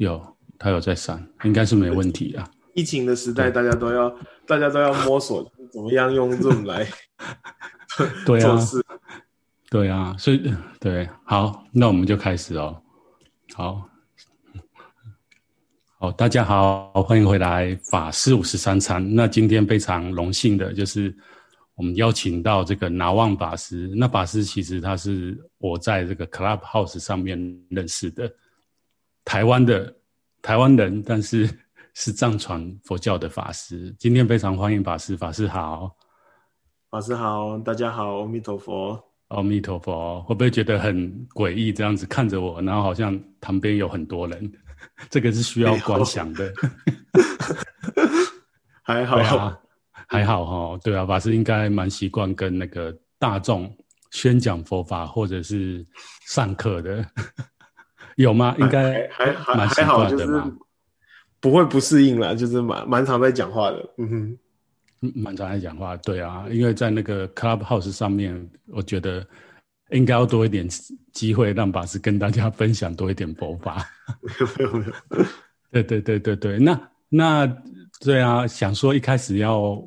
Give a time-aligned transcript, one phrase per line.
[0.00, 0.18] 有，
[0.58, 2.50] 他有在闪，应该是没问题啊。
[2.72, 4.08] 疫情的时代，大家都要
[4.46, 6.86] 大家都要摸索 怎么样用 Zoom 来
[8.24, 8.58] 对啊，
[9.68, 12.82] 对啊，所以对，好，那我们就开始哦。
[13.52, 13.90] 好，
[15.98, 19.14] 好，大家好，欢迎回来法师五十三餐。
[19.14, 21.14] 那今天非常荣幸的就是
[21.74, 23.92] 我们邀请到这个拿旺法师。
[23.94, 27.38] 那法师其实他是我在这个 Clubhouse 上面
[27.68, 28.32] 认识的
[29.30, 29.94] 台湾的
[30.42, 31.48] 台湾人，但是
[31.94, 33.94] 是藏传佛教的法师。
[33.96, 35.96] 今天非常欢迎法师，法师好。
[36.90, 41.72] 法师好，大家好，阿弥陀佛，阿弥陀佛，会不会觉得很诡异？
[41.72, 44.52] 这样子看着我，然后好像旁边有很多人，
[45.08, 46.52] 这个是需要观想的。
[48.82, 49.60] 还好，啊、
[50.08, 53.72] 还好哈，对啊，法师应该蛮习惯跟那个大众
[54.10, 55.86] 宣讲佛法或者是
[56.26, 57.06] 上课的，
[58.20, 58.54] 有吗？
[58.58, 60.52] 应该还还蛮习惯的嘛，
[61.40, 64.38] 不会不适应啦，就是蛮蛮常在讲话的，嗯哼。
[65.14, 69.26] 蛮常爱讲话，对啊，因为在那个 Clubhouse 上面，我觉得
[69.92, 70.68] 应该要多一点
[71.10, 73.82] 机会让法师跟大家分享多一点佛法。
[74.20, 74.84] 没有没有没
[75.16, 75.26] 有，
[75.70, 77.46] 对对对对对，那那
[78.00, 79.82] 对啊，想说一开始要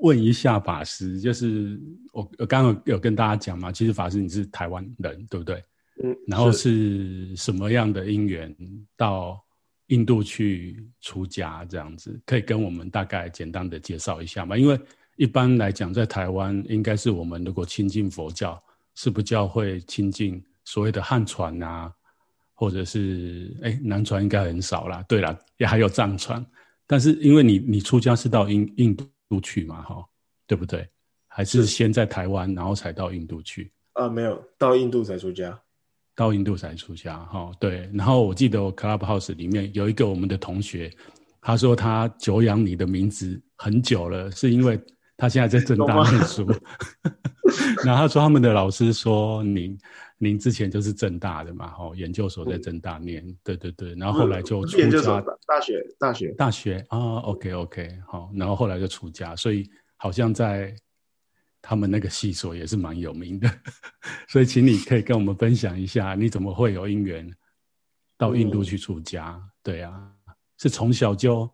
[0.00, 1.80] 问一下法师，就是
[2.12, 5.64] 我我刚刚有跟大家讲嘛，其实法师你是台湾人，对不对？
[6.02, 8.54] 嗯，然后是什么样的因缘
[8.96, 9.42] 到？
[9.90, 14.54] 印度去出家这样子，可以跟我们大概简单的介绍一下吗？
[14.54, 14.78] 因为
[15.16, 18.62] 一般来讲，在台湾应该是我们如果亲近佛教，
[18.96, 21.90] 是不教会亲近所谓的汉传啊，
[22.52, 25.02] 或者是哎南传应该很少啦。
[25.08, 26.44] 对啦，也还有藏传，
[26.86, 30.06] 但是因为你你出家是到印印度去嘛，哈，
[30.46, 30.86] 对不对？
[31.28, 33.72] 还是先在台湾，然后才到印度去？
[33.94, 35.58] 啊，没有，到印度才出家。
[36.18, 37.88] 到印度才出家，哈，对。
[37.94, 40.92] 然后我记得我 Clubhouse 里面有一个我们的同学，
[41.40, 44.76] 他说他久仰你的名字很久了，是因为
[45.16, 46.44] 他现在在正大念书。
[47.86, 49.78] 然后他说他们的老师说您
[50.18, 53.94] 您之前就是正大的嘛，哈，研究所在正大念，嗯、对对对。
[53.94, 58.28] 然后后来就出家，大学大学大学啊，OK OK，好。
[58.34, 60.74] 然后后来就出家，所以好像在。
[61.60, 63.50] 他们那个系所也是蛮有名的，
[64.28, 67.28] 所以请你可以跟我们分享一下，你怎么会有因缘
[68.16, 69.32] 到印度去出家？
[69.32, 70.10] 嗯、对啊，
[70.56, 71.50] 是从小就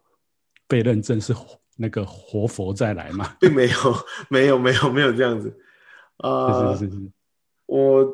[0.69, 1.35] 被认证是
[1.77, 3.35] 那个活佛再来吗？
[3.41, 3.77] 并没有，
[4.29, 5.59] 没有，没有，没有这样子。
[6.19, 7.11] 呃，是是是是，
[7.67, 8.07] 我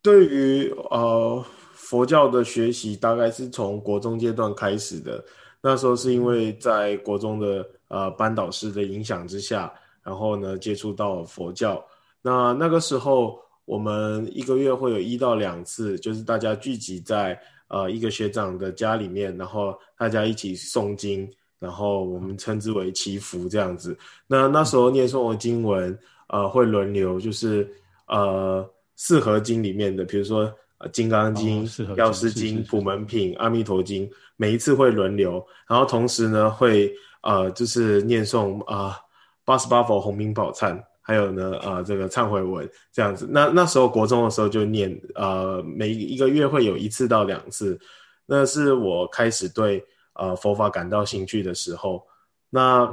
[0.00, 5.22] 对于呃佛教的学习大概是从国中阶段开始的，
[5.60, 9.72] 那时候是因为在国中的呃班导师的影响之下。
[10.08, 11.84] 然后呢，接触到佛教。
[12.22, 17.38] 那那个时候，我们一个月会有一到两次，就是大家聚集在
[17.68, 23.94] 呃一个学长的家里面，然后大家一起诵经，然后我们称之为祈福这样子。
[24.26, 25.96] 那那时候念诵的经文，
[26.28, 27.70] 呃，会轮流，就是
[28.06, 28.66] 呃
[28.96, 35.46] 四合经里面的，比如说呃金刚经、哦、药师经、普门品、阿弥陀经，每一次会轮流。
[35.68, 38.96] 然后同时呢，会呃就是念诵啊。
[38.96, 39.07] 呃
[39.48, 43.26] 八十八佛洪名宝忏，还有呢，呃，这个忏悔文这样子。
[43.30, 47.80] 那那时候国中的时候就念，呃，每一个月会有一次到两次。
[48.26, 49.82] 那是我开始对
[50.16, 52.02] 呃佛法感到兴趣的时候。
[52.50, 52.86] 那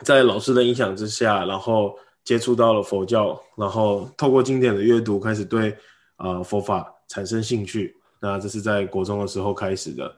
[0.00, 1.94] 在老师的影响之下，然后
[2.24, 5.72] 接触到了佛教，然后透过经典的阅读，开始对
[6.16, 7.94] 呃佛法产生兴趣。
[8.20, 10.12] 那这是在国中的时候开始的。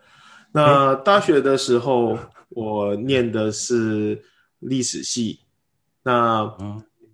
[0.50, 4.18] 那大学的时候，我念的是
[4.62, 5.40] 历史系。
[6.02, 6.52] 那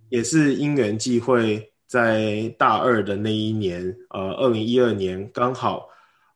[0.09, 5.87] 也是因缘际会，在大二的那一年，呃，二零一二年刚好，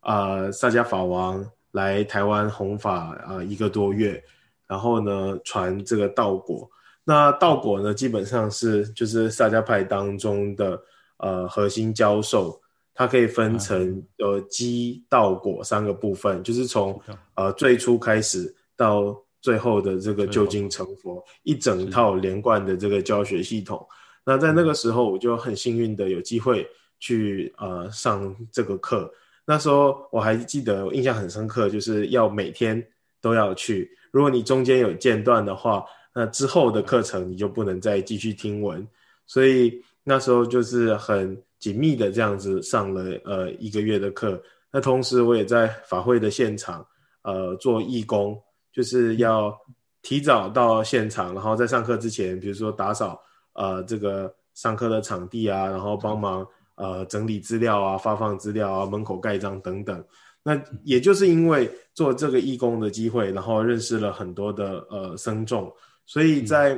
[0.02, 4.22] 呃，萨迦法王来台湾弘法，呃，一个多月，
[4.66, 6.68] 然后呢，传这个道果。
[7.04, 10.78] 那道果呢，基本上是就是萨迦派当中的
[11.16, 12.60] 呃核心教授，
[12.92, 17.00] 它可以分成呃基道果三个部分，就是从
[17.34, 19.19] 呃最初开始到。
[19.42, 23.84] 最后的这个究竟成佛，一整套连贯的这个教学系统。
[24.24, 26.66] 那在那个时候，我就很幸运的有机会
[27.00, 29.12] 去呃上这个课。
[29.44, 32.80] 那时候我还记得，我印象很深刻，就是要每天
[33.20, 33.90] 都要去。
[34.12, 35.84] 如果你中间有间断的话，
[36.14, 38.86] 那之后的课程你就不能再继续听闻。
[39.26, 44.40] 所以那时候就是很紧密的这样子上了呃一个月的课。
[44.70, 46.86] 那同时我也在法会的现场
[47.22, 48.40] 呃做义工。
[48.72, 49.56] 就是要
[50.00, 53.20] 提早到现场，然后在上课之前，比如说打扫
[53.52, 60.04] 呃这个上课的场地啊，然后帮忙呃整理资料啊、发放资料啊、门口盖章等等。
[60.42, 65.72] 那也就是因为做这个义工的机会，然后认识了很多的呃僧众，
[66.04, 66.75] 所以在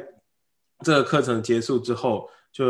[0.80, 2.66] 这个课程结束之后，就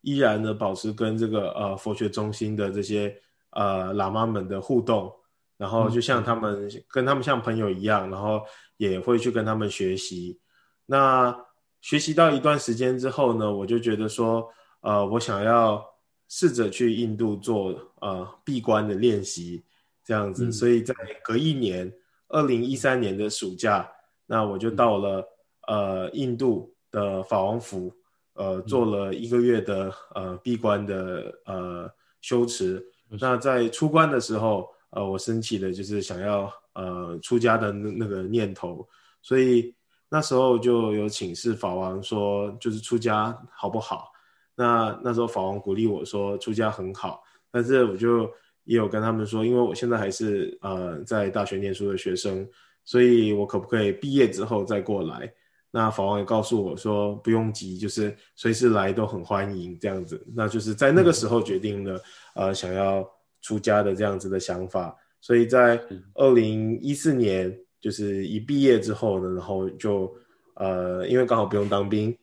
[0.00, 3.14] 依然的保持跟这个呃佛学中心的这些
[3.50, 5.12] 呃喇嘛们的互动，
[5.56, 8.42] 然后就像他们、嗯、跟他们像朋友一样，然后
[8.76, 10.38] 也会去跟他们学习。
[10.86, 11.36] 那
[11.80, 14.48] 学习到一段时间之后呢，我就觉得说，
[14.80, 15.84] 呃，我想要
[16.28, 19.64] 试着去印度做呃闭关的练习。
[20.06, 21.90] 这样子，所以在隔一年，
[22.28, 23.90] 二零一三年的暑假，
[24.26, 25.26] 那我就到了
[25.66, 27.90] 呃印度的法王府，
[28.34, 31.90] 呃做了一个月的呃闭关的呃
[32.20, 32.84] 修持。
[33.18, 38.88] 那在出关的时候，呃我升起的就是想要呃出家的那那个念头，
[39.20, 39.74] 所以
[40.08, 44.10] 那时候就有请示法王说，就是出家好不好？
[44.54, 48.30] 那那时候法王鼓励我说出家很好，但是我就。
[48.66, 52.48] 也有跟他们说，因为我现在还是呃在大学念书的学生，
[52.82, 55.30] 所以我可不可以毕业之后再过来？
[55.70, 60.26] 那法王也告诉我说不用急，就是随时来都很欢迎这样子。
[60.34, 61.96] 那就是在那个时候决定了、
[62.36, 63.06] 嗯、呃想要
[63.44, 64.96] 出家的这样子的想法。
[65.20, 65.80] 所以在
[66.14, 70.12] 二零一四年，就是一毕业之后呢，然后就
[70.54, 72.16] 呃因为刚好不用当兵，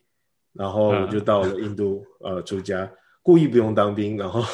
[0.52, 2.90] 然后我就到了印度、嗯、呃出家，
[3.22, 4.44] 故意不用当兵，然后。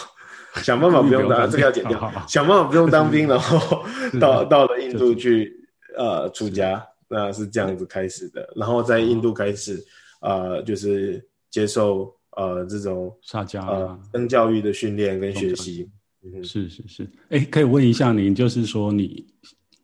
[0.62, 1.98] 想办法不用当，这个要剪掉。
[2.00, 3.84] 好 好想办法不用当兵，然后
[4.18, 5.54] 到到了印度去，
[5.96, 8.48] 呃，出家，那是这样子开始的。
[8.56, 9.78] 然后在印度开始，
[10.20, 15.88] 呃，就是接受呃这种萨迦呃僧教育的训练跟学习。
[16.34, 17.10] 嗯，是是是。
[17.30, 19.26] 哎，可以问一下您，就是说你。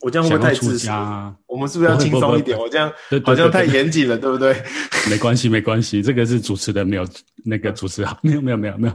[0.01, 0.91] 我这样会不会太自私？
[1.47, 2.59] 我们是不是要轻松一点？
[2.59, 2.93] 我这样
[3.25, 4.55] 好像太严谨了，对不对？
[5.09, 6.03] 没关系，没关系。
[6.03, 7.09] 这个是主持的没有
[7.43, 8.95] 那个主持好， 没有，没有，没有，没有。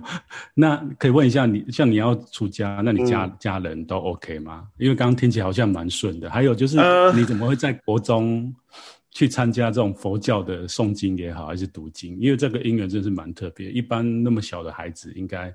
[0.53, 4.67] 那可以问一下你，像你要出家，那你家、嗯、家人都 OK 吗？
[4.77, 6.29] 因为刚刚听起来好像蛮顺的。
[6.29, 6.77] 还有就是，
[7.15, 8.53] 你怎么会在国中
[9.09, 12.15] 去参加这种佛教的诵经也好，还是读经？
[12.19, 13.71] 因为这个因缘真是蛮特别。
[13.71, 15.51] 一般那么小的孩子，应该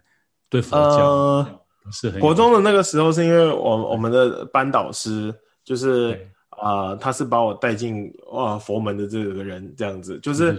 [0.48, 1.60] 对佛教、呃、
[1.92, 5.34] 是很国中的那个时候，是因为我我们的班导师。
[5.66, 6.12] 就是
[6.50, 10.20] 啊、呃，他是把我带进哇佛门的这个人，这样子。
[10.20, 10.54] 就是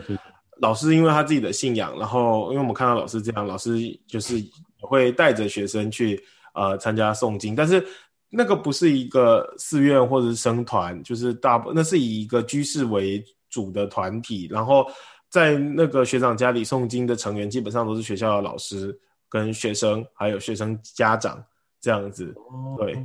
[0.57, 3.77] 老师因为他自己的信仰，然后因为我们看到老师这样，老师
[4.07, 4.43] 就是
[4.81, 6.19] 会带着学生去
[6.55, 7.85] 呃参加诵经，但是
[8.31, 14.87] 那个不是一个寺院或者是僧团，就是大部那是以一个居士为主的团体，然后
[15.29, 18.99] 在那个学长家里诵经的成员基本上都是学校的老师
[19.29, 21.43] 跟学生，还有学生家长
[21.79, 22.33] 这样子，
[22.77, 22.95] 对。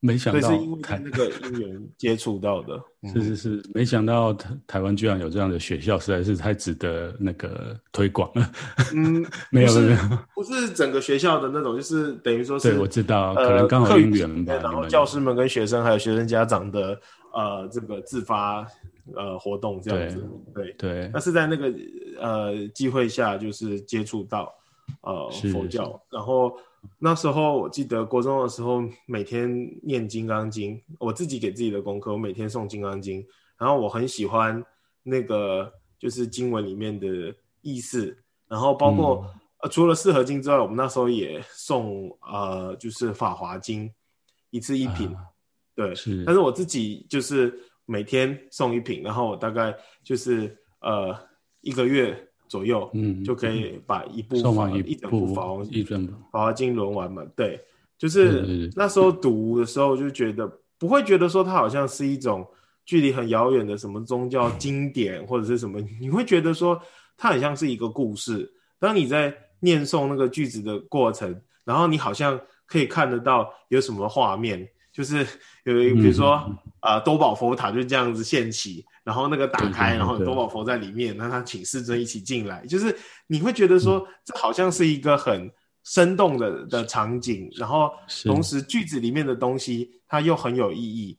[0.00, 2.78] 没想到，是因为那个因缘 接触到的，
[3.14, 8.52] 是是是，没想到台台湾居然有这样的学校，实在是太值得那个推广了。
[8.94, 9.98] 嗯，没有没有，
[10.34, 14.52] 不是整个学校的那种，就是等于说是，对，我知道，可能刚好因缘吧。
[14.62, 17.00] 然后教师们跟学生还有学生家长的
[17.32, 18.66] 呃这个自发
[19.16, 20.22] 呃活动这样子，
[20.54, 21.10] 对对。
[21.14, 21.72] 那是在那个
[22.20, 24.52] 呃机会下，就是接触到
[25.02, 26.56] 呃佛教，然后。
[26.98, 29.48] 那时候我记得国中的时候，每天
[29.82, 33.22] 念《金刚经》，我自己给自己的功课，我每天诵《金刚经》，
[33.56, 34.62] 然后我很喜欢
[35.02, 38.14] 那个就是经文里面的意思，
[38.46, 43.88] 然后包括、嗯、呃除了四合经之外，我们那时候也诵呃就是《法华经》，
[44.50, 45.24] 一次一品，啊、
[45.74, 51.18] 对，是，但是我自己就是每天诵一品，然后我大概就是呃
[51.62, 52.28] 一个月。
[52.48, 55.62] 左右，嗯，就可以把一部法一,一整部法华
[56.30, 57.24] 法华经轮完嘛。
[57.34, 57.60] 对，
[57.98, 62.46] 就是那时候读的时候就觉得不会觉得说它好像是一种
[62.84, 66.80] 距离很遥远的什么宗教经典或者是什么，你会觉得说
[67.16, 68.50] 它很像是一个故事。
[68.78, 71.34] 当你在念诵那个句子的过程，
[71.64, 75.26] 然后你好像可以看得到有什么画面，就是
[75.64, 76.32] 有一比如说
[76.80, 78.84] 啊、呃、多宝佛塔就这样子现起。
[79.04, 82.96] 然后那个打开，然后多宝佛在里面，那他请世尊一起进来，就是
[83.26, 85.50] 你会觉得说、嗯、这好像是一个很
[85.82, 87.90] 生动的的场景，然后
[88.24, 91.18] 同时句子里面的东西它又很有意义，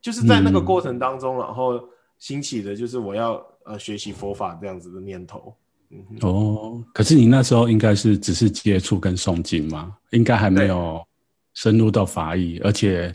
[0.00, 1.82] 就是在那个过程当中，嗯、然后
[2.20, 5.52] 兴起的就是我要呃学习佛法这样子的念头。
[5.90, 9.96] 嗯、哦，可是你那时候应该是只是接触跟诵经吗？
[10.10, 11.04] 应该还没有
[11.52, 13.12] 深入到法义，而且。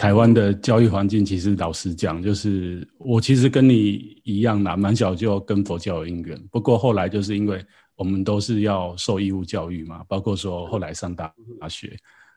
[0.00, 6.42] 台湾的教育环境，其实老实讲，就是我其实跟你一样啦，蛮小就跟佛教有因缘。
[6.50, 7.62] 不过后来就是因为
[7.96, 11.30] 我们都是要受义务教育嘛，包括说后来上大
[11.60, 11.94] 大学，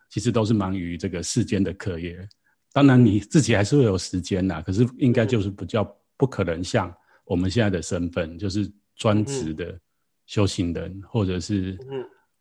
[0.10, 2.20] 其实都是忙于这个世间的课业。
[2.74, 6.94] 当然你自己还是会有时间啦，可是应该就是比较不可能像
[7.24, 9.80] 我们现在的身份，就是专职的
[10.26, 11.80] 修行人，或者是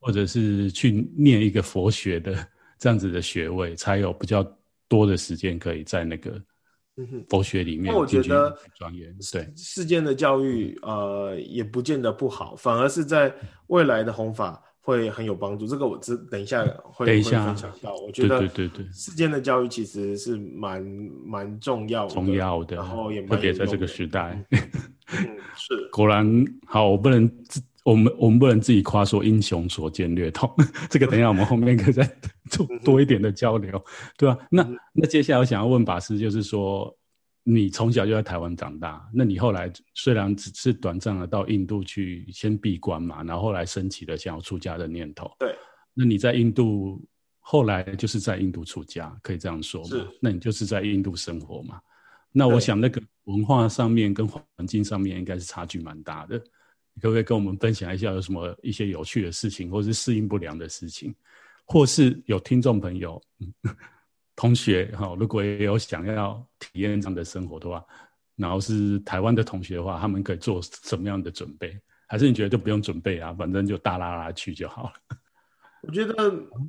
[0.01, 2.35] 或者是去念一个佛学的。
[2.77, 4.43] 这样子的学位，才有比较
[4.93, 6.39] 多的时间可以在那个
[7.31, 7.91] 佛学里面。
[7.91, 13.35] 那我觉得专业对世间的教育，呃，也不见得不好，反而是在
[13.69, 15.67] 未来的弘法会很有帮助。
[15.67, 17.95] 这个我只等一下会等一下分享到。
[18.07, 20.83] 我觉得对对对，世间的教育其实是蛮
[21.25, 24.45] 蛮重要的，重要的，然后也特别在这个时代。
[24.51, 30.49] 嗯，是果然好，我不能自我们我们不能自己夸说英雄所见略同，
[30.89, 32.09] 这个等一下我们后面可以再
[32.49, 33.85] 做多一点的交流，
[34.17, 34.39] 对吧？
[34.51, 36.97] 那那接下来我想要问法师，就是说
[37.43, 45.53] 你从小就在台湾长大，那你后来虽然只是短暂的到印度去先闭关嘛，然后后来升起了想要出家的念头，对，
[45.93, 47.03] 那你在印度
[47.41, 49.89] 后来就是在印度出家，可以这样说吗？
[49.89, 51.81] 是，那你就是在印度生活嘛？
[52.31, 56.41] 那我想那个文化上面跟环境上面应该是差距蛮大的，
[56.95, 61.15] 你可不可以跟我们分享一下有什么一些有趣的事情，或是适应不良的事情，
[61.65, 63.21] 或是有听众朋友、
[64.37, 67.85] 同学哈，如果也有想要体验这样的生活的话，
[68.37, 71.79] 然后是台湾的同学的话，他们可以做什么样的准备？
[72.07, 74.93] 还是你觉得就不用准备啊，反正就大拉拉去就好了？
[75.83, 76.15] 我觉得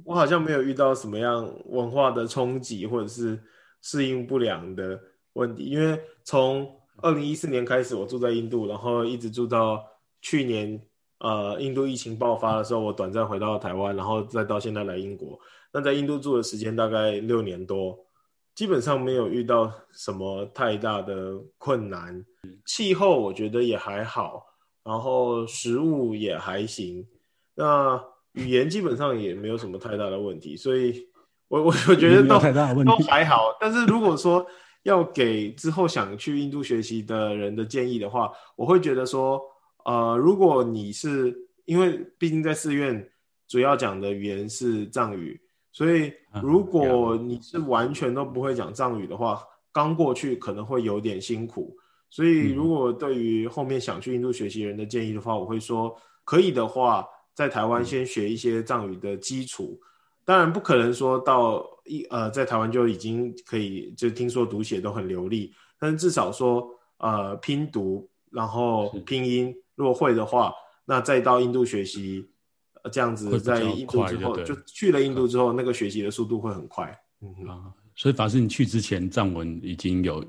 [0.04, 3.40] 我好像没有遇到什么样文化的冲击，或者是
[3.82, 5.00] 适应不良的。
[5.34, 9.84] 问题，因为从二零一四年开始，我住在印度，然后一直住到
[10.24, 10.82] 去年，
[11.20, 15.38] 呃，印度疫情爆发的时候，我短暂回到台湾，然后再到现在来英国。
[15.72, 18.00] 那在印度住的时间大概六年多，
[18.56, 22.26] 基本上没有遇到什么太大的困难。
[22.66, 24.46] 气候我觉得也还好，
[24.84, 27.06] 然后食物也还行。
[27.56, 28.02] 那
[28.32, 31.06] 语言基本上也没有什么太大的问题，所以
[31.50, 32.40] 我我 我觉得都
[32.86, 33.56] 都还好。
[33.60, 34.46] 但是如果说
[34.84, 39.42] 要给之后想去印度学习的人的建议的话，我会觉得说，
[39.86, 41.36] 呃，如果你是
[41.66, 43.10] 因为毕竟在寺院
[43.48, 45.40] 主要讲的语言是藏语，
[45.72, 51.76] 所以如果你是完全都不会讲藏语的话，刚过去可能会有点辛苦。
[52.10, 59.80] 所以如果对于后面想去印度学习人的建议的话，我会说，可以的话，在台湾先学一些藏语的基础。
[60.24, 70.54] 当然不可能说到一呃，在台湾就已经可以就听说读写都很流利，但是至少说呃拼读，然后拼音如果会的话，
[70.86, 72.28] 那再到印度学习，
[72.84, 76.98] 呃，这样子在印度之后就去了印度之后，那个学习的速度会很快。
[77.22, 77.62] 嗯啊，
[77.96, 80.24] 所以法师你去之前藏文已经有。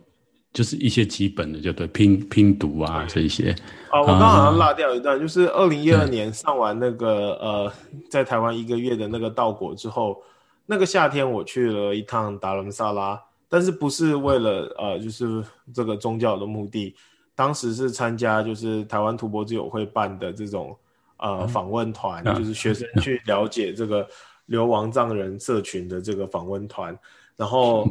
[0.54, 3.50] 就是一些基本的，就对拼拼读啊这一些。
[3.90, 7.72] 啊，我刚好像落掉一段，就是二零一二年上完那个呃，
[8.08, 10.22] 在台湾一个月的那个道果之后，
[10.64, 15.42] 那个夏天我去了一趟达兰萨拉，但是不是为了呃，就是
[15.74, 16.94] 这个宗教的目的，
[17.34, 20.76] 当时是参加就是台湾土博之友会办的这种
[21.18, 24.06] 呃访问团，就是学生去了解这个
[24.46, 26.98] 流亡藏人社群的这个访问团，
[27.36, 27.88] 然后。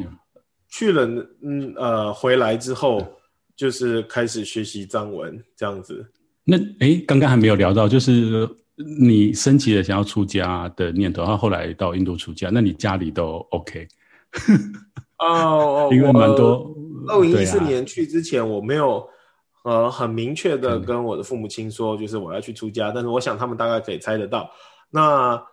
[0.75, 1.05] 去了，
[1.43, 2.99] 嗯呃，回来之后
[3.55, 6.03] 就是开始学习藏文这样子。
[6.43, 8.49] 那哎，刚刚还没有聊到，就是
[8.99, 13.87] 你升级了想要出家的念头，然后后来到印度出家，那你家里都 OK？
[15.19, 16.75] 哦， 因为蛮多。
[17.07, 19.07] 二零一四年去之前，我没有
[19.63, 24.49] 呃很明确的跟我的父母亲说，就是我要去出家，但是我想他们大概可以猜得到。
[24.89, 25.43] 那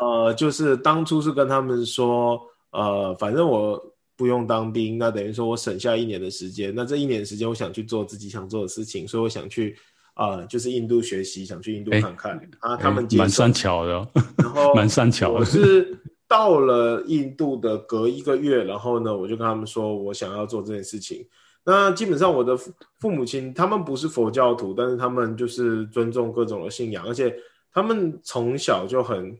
[0.00, 2.40] 呃，就是当初是跟他们说，
[2.70, 3.80] 呃，反正我。
[4.16, 6.74] 不用当兵，那等于说我省下一年的时间。
[6.76, 9.74] 那这一年的时间，我想去做自己想做的事情，所以我想去
[10.12, 12.76] 啊、呃，就是印度学习，想去印度看看、欸、啊。
[12.76, 15.38] 他们 蛮善巧的，然后蛮善巧的。
[15.38, 21.26] 我是到了印度的隔一个月，然后呢，我就跟他们说我想要做这件事情。
[21.64, 22.56] 那基本上我的
[22.98, 27.34] 父母亲他们不是佛教徒，但是他们就是尊重各种的信仰，而且
[27.72, 29.38] 他们从小就很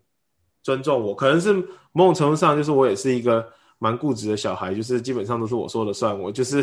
[0.62, 1.14] 尊重我。
[1.14, 1.52] 可能是
[1.92, 3.46] 某种程度上，就是我也是一个。
[3.82, 6.62] 蛮固执的小孩，就是基本上都是我说了算，我就是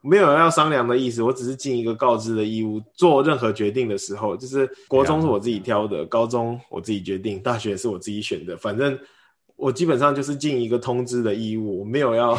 [0.00, 2.82] 没有要商量的意思，我只是尽一个告知的义务。
[2.94, 8.98] 做任何决定的时候，就是国中是我自己挑的，高中我自己决定，大学是我自己选的，反正
[9.54, 12.36] 我基本上就是尽一个通知的义务，我没有要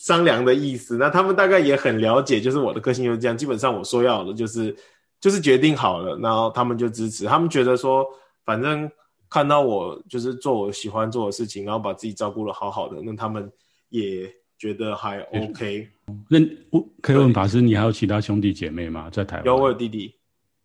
[0.00, 0.96] 商量的意思。
[0.96, 4.74] 那他们大概也很了解，就是我的个性就是这样，基本上我说要的就是
[5.20, 8.06] 就是决定好了，然后他们就支持，他们觉得说
[8.44, 8.90] 反正。
[9.32, 13.48] 看到我就是做我喜欢做的事情，然后把自己照顾的好好的，那他们
[13.88, 14.28] 也
[14.58, 15.88] 觉得还 OK。
[16.28, 16.40] 那
[16.70, 19.08] 我可以问法师，你还有其他兄弟姐妹吗？
[19.08, 19.46] 在台湾？
[19.46, 20.12] 有，我有弟弟。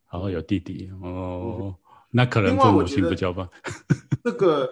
[0.09, 1.75] 哦，有弟弟哦、嗯，
[2.09, 3.47] 那可能父母亲不交吧。
[4.25, 4.67] 这个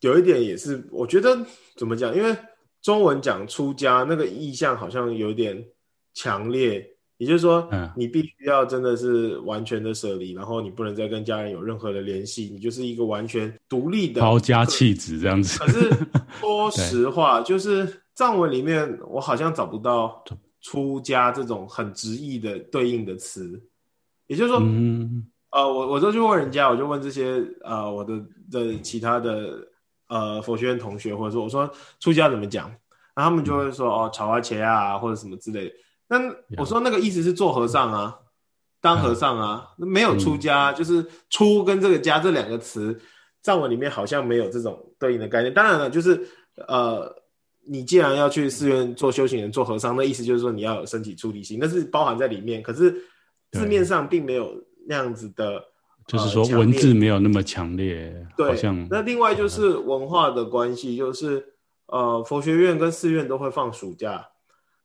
[0.00, 1.38] 有一点也是，我觉得
[1.76, 2.16] 怎么讲？
[2.16, 2.34] 因为
[2.84, 5.64] 中文讲出家那个意象好像有点
[6.12, 6.86] 强烈，
[7.16, 15.58] 也就是说，你必须要真的是完全的舍离，然后你不能再跟家人有任何的联系，你就是一个完全独立的抛家弃子这样子。
[15.58, 15.90] 可是
[16.40, 20.22] 说实话，就是藏文里面我好像找不到
[20.60, 23.58] 出家这种很直译的对应的词。
[24.26, 29.66] 也就是说，嗯、呃，我我就去问人家，我就问这些呃我的的其他的
[30.14, 31.68] 呃佛学院同学，或者说我说
[31.98, 32.68] 出家怎么讲，
[33.16, 35.74] 然后他们就会说、嗯、哦，炒花茄啊，或者什么之类的。
[36.06, 36.18] 那
[36.56, 38.16] 我说那个意思是做和尚啊，
[38.80, 42.96] 当和尚啊，嗯、没有出家，嗯、就是出跟这个家这两个词，
[43.42, 45.52] 藏文里面好像没有这种对应的概念。
[45.52, 46.24] 当然了，就是
[46.68, 47.12] 呃，
[47.66, 52.62] 你既然要去寺院做修行人、做和尚，那意思就是说你要有身体出离心，那是包含在里面。
[52.62, 52.94] 可是
[53.50, 54.54] 字面上并没有
[54.86, 55.60] 那样子的，
[56.06, 58.14] 就是说文字没有那么强烈。
[58.36, 61.44] 对，好像那另外就是文化的关系，就是
[61.86, 64.26] 呃，佛学院跟寺院都会放暑假，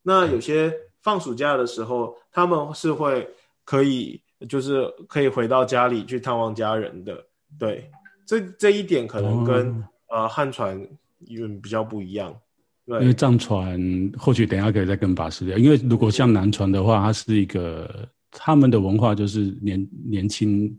[0.04, 0.74] 那有些。
[1.02, 3.26] 放暑假的时候，他们是会
[3.64, 7.26] 可以，就是可以回到家里去探望家人的。
[7.58, 7.90] 对，
[8.26, 9.70] 这这一点可能跟、
[10.10, 10.78] 哦、呃汉传
[11.20, 12.36] 有比较不一样。
[12.86, 13.80] 对，因为藏传
[14.18, 15.58] 或许等一下可以再跟法师聊。
[15.58, 20.70] 因为如果像南传的话，它是一个他们的文化，就是年年轻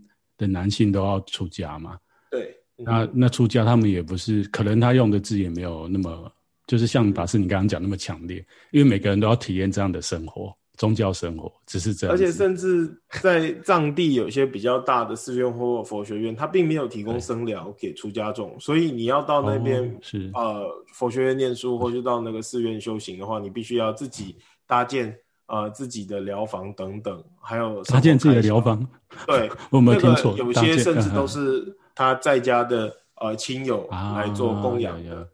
[0.41, 1.97] 的男性都要出家嘛。
[2.29, 6.31] 对，那那出家他们也不是，可能他用的字也没有那么。
[6.67, 8.37] 就是像法师你刚刚讲那么强烈，
[8.71, 12.15] 因为每个人都要体验这样的生活，宗教生活只是这样。
[12.15, 12.89] 而且甚至
[13.21, 25.13] 在藏地有些比较大的寺院或佛学院，它并没有提供僧寮给出家众，所以你要到那边、哦、是呃佛学院念书，或是到那个寺院修行的话，你必须要自己搭建
[25.51, 28.87] 呃自己的疗房等等，还有搭建自己的疗房。
[29.27, 35.17] 对， 我没有听错，有些甚至都是他在家的呃亲友来做供养的。
[35.17, 35.27] 啊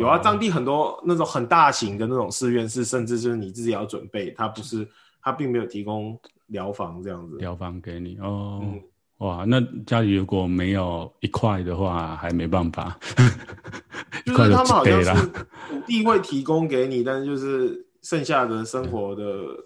[0.00, 4.86] 有啊，藏地很多那种很大型的那种寺院是，甚至就是你自己要准备，它不是，
[5.22, 7.36] 它并没有提供疗房这样子。
[7.38, 8.80] 疗房给你哦，嗯、
[9.18, 12.98] 哇，那家里如果没有一块的话，还没办法。
[14.26, 19.22] 就是 他们好像是土地会提供给你，但是就是剩下的生活的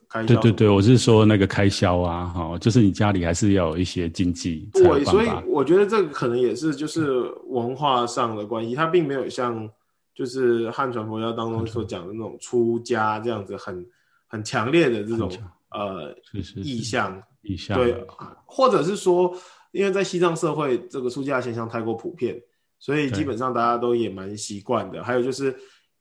[0.08, 0.26] 开销。
[0.26, 4.68] 对对对，我是说那个开销啊，哈，就是你家里还是要有一些经济。
[4.72, 9.70] 对，所以我觉得这个可能也是就是文化上的关系，它并没有像。
[10.14, 13.84] 就是汉传佛教当中所讲的那种出家这样子很
[14.26, 15.32] 很强烈的这种
[15.70, 16.14] 呃
[16.56, 17.96] 意向意向，对，
[18.44, 19.34] 或者是说，
[19.72, 22.38] 因为在西藏社会这个出家现象太过普遍，
[22.78, 25.02] 所以基本上大家都也蛮习惯的。
[25.02, 25.56] 还有就是，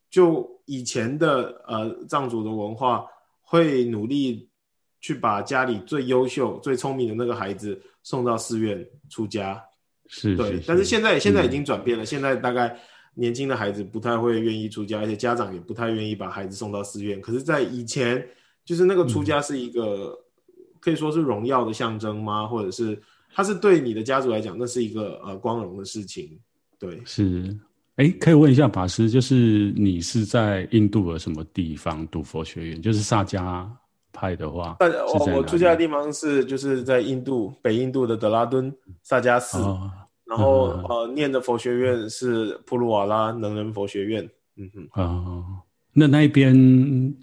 [0.10, 3.06] 就以前的呃藏族的文化，
[3.42, 4.50] 会努力
[5.00, 9.62] 去把家里最优秀、最聪明的那个孩子送到寺院出家，
[10.08, 10.52] 是，对。
[10.52, 12.80] 是是，但是现在现在已经转变了，现在大概。
[13.14, 17.20] 年轻的孩子不太会愿意出家，而且家长也不太愿意把孩子送到寺院。
[17.20, 18.26] 可是，在以前，
[18.64, 22.48] 就是那个出家是一个、嗯、可以说是荣耀的象征吗？
[22.48, 22.98] 或者是
[23.36, 26.40] 他是对你的家族来讲，那是一个呃光荣的事情。
[26.80, 27.54] 对，是。
[27.98, 32.82] 哎，可以问一下法师，就是你是在印度的什么地方读佛学院？
[32.82, 33.68] 就是萨迦
[34.14, 34.78] 派的话，
[35.14, 38.74] 我我住家的地方是就是在印度北印度的德拉敦
[39.04, 39.58] 萨迦寺。
[39.58, 39.92] 哦
[40.24, 44.24] 然后、嗯、呃，念的佛学院是普鲁瓦拉能仁佛学院。
[44.56, 45.44] 嗯哼，哦，
[45.92, 46.54] 那那边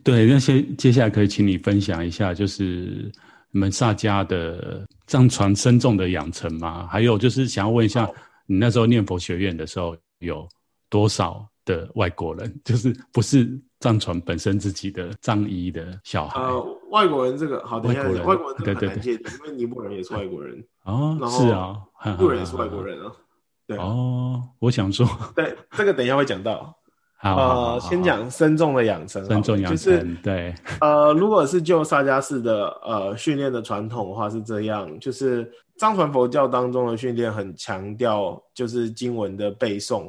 [0.05, 3.11] 对，那些接下来可以请你分享一下，就是
[3.51, 6.87] 你们萨迦的藏传深重的养成吗？
[6.87, 8.07] 还有就是想要问一下，
[8.45, 10.47] 你那时候念佛学院的时候有
[10.89, 12.61] 多少的外国人？
[12.65, 13.49] 就是不是
[13.81, 16.41] 藏传本身自己的藏医的小孩？
[16.41, 20.65] 呃，外国人这个好，等一下，外国人这个很难界定，因为尼泊尔人也是外国人。
[20.85, 23.13] 哦，是啊，印度人也是外国人啊。
[23.67, 26.75] 对哦，我想说， 对这个等一下会讲到。
[27.21, 27.35] 好，
[27.75, 29.23] 呃，先讲深重的养成。
[29.27, 30.55] 僧众养成，就是对。
[30.81, 40.09] 呃，如果是就萨迦寺的呃训练的传统的话是这样，就是藏传佛教当中的训练很强调就是经文的背诵，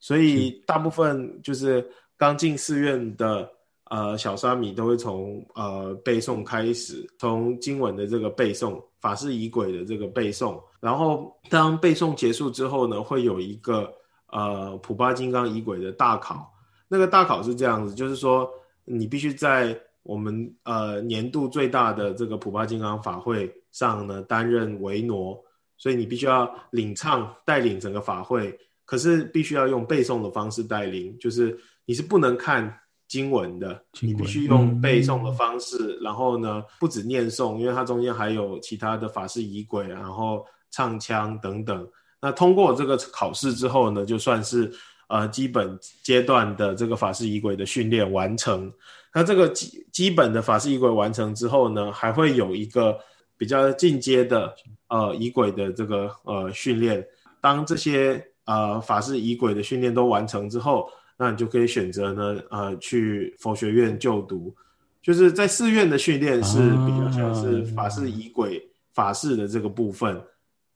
[0.00, 3.50] 所以大部分就是刚进寺院的。
[3.90, 13.90] 呃，小沙弥都会从呃背诵开始，从经文的这个背诵，法事仪轨的这个背诵，然后当背诵结束之后呢，会有一个
[14.26, 16.52] 呃普巴金刚仪轨的大考。
[16.86, 18.46] 那个大考是这样子，就是说
[18.84, 25.42] 你必须在我们呃年度最大的这个普巴金刚法会上呢担任维诺，
[25.78, 28.54] 所以你必须要领唱带领整个法会，
[28.88, 32.74] 可是必须要用背诵的方式带领，就是你是不能看。
[33.08, 41.88] 经文的，你必须用背诵的方式，嗯、然后呢，不止念诵，因为它中间还有其他的法式仪轨，然后唱腔等等。
[42.20, 44.70] 那通过这个考试之后呢，就算是
[45.08, 48.70] 呃基本阶段的这个法式仪轨的训练完成。
[49.14, 52.94] 那这个基基本的法式仪轨完成之后呢，还会有一个
[53.38, 54.54] 比较进阶的
[54.88, 57.02] 呃仪轨的这个呃训练。
[57.40, 64.52] 当这些呃法式仪轨的训练都完成之后，那你就可以选择呢呃去佛学院就读。
[65.00, 68.60] 就是在寺院的训练是比较像是法式仪轨
[68.92, 70.20] 法式的这个部分，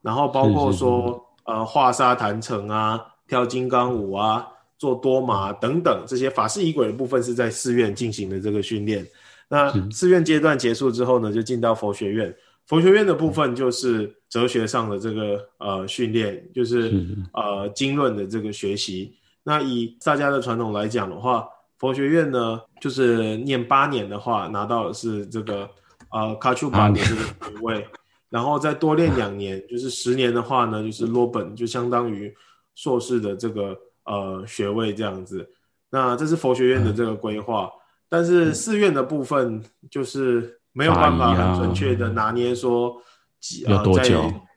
[0.02, 4.46] 然后包括说呃画沙坛城啊、跳金刚舞啊。
[4.82, 9.06] 做多玛等等这些法式仪轨的部分是在寺院进行的这个训练。
[9.48, 12.34] 那寺院阶段结束之后呢，就进到佛学院。
[12.66, 16.92] 佛学院的部分就是哲学上的这个呃训练，就是
[17.32, 19.16] 呃经论的这个学习。
[19.42, 21.46] 那以萨迦的传统来讲的话，
[21.78, 25.68] 佛学院呢就是念八年的话，拿到的是这个
[26.10, 27.86] 呃卡丘巴的这个学位，
[28.30, 32.34] 然后再多练两年，就是十年的话呢，就是罗本就相当于
[32.74, 33.78] 硕士的这个。
[34.04, 35.48] 呃，学位这样子，
[35.88, 43.00] 那这是佛学院的这个规划，嗯、但是寺院的部分就是没有办法很准确的拿捏说
[43.40, 44.08] 几呃在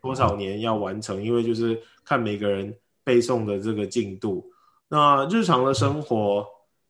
[0.02, 4.46] 多少年要完成，因为就是看每个人背诵的这个进度。
[4.88, 6.46] 那日常的生活，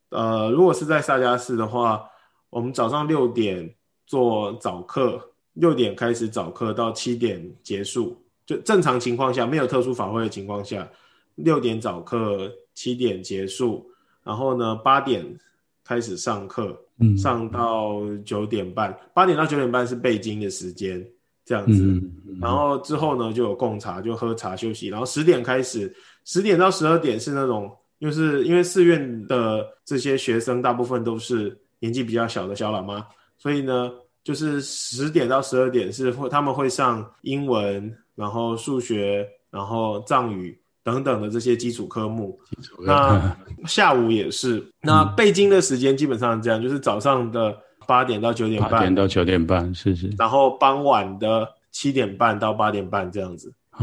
[0.10, 2.04] 呃，如果是在萨迦寺的话，
[2.50, 3.74] 我们早上六点
[4.06, 10.88] 做早课，六点开始早课到七点结束，就正常情况下没有特殊法会的情况下。
[11.36, 13.90] 六点早课，七点结束，
[14.24, 15.38] 然后呢，八点
[15.84, 21.06] 开始上课，嗯，上到九点半，八点到九点半是背经的时间，
[21.44, 33.06] 这样子，嗯嗯、然后之后呢就有贡茶，就喝茶休息，然后十点开始，十点到十二点是那种，就是因为寺院的这些学生大部分都是年纪比较小的小喇嘛，
[33.38, 33.92] 所以呢，
[34.24, 40.58] 就是十点到十二点是会他们会上英文，然后数学，然后藏语。
[40.86, 42.39] 等等的这些基础科目，
[42.86, 44.63] 那下午也是。
[44.82, 50.13] 那背经的时间基本上是这样，就是早上的八点到九点半，八点到九点半，是是。
[50.15, 53.82] 然后傍晚的七点半到八点半这样子，啊，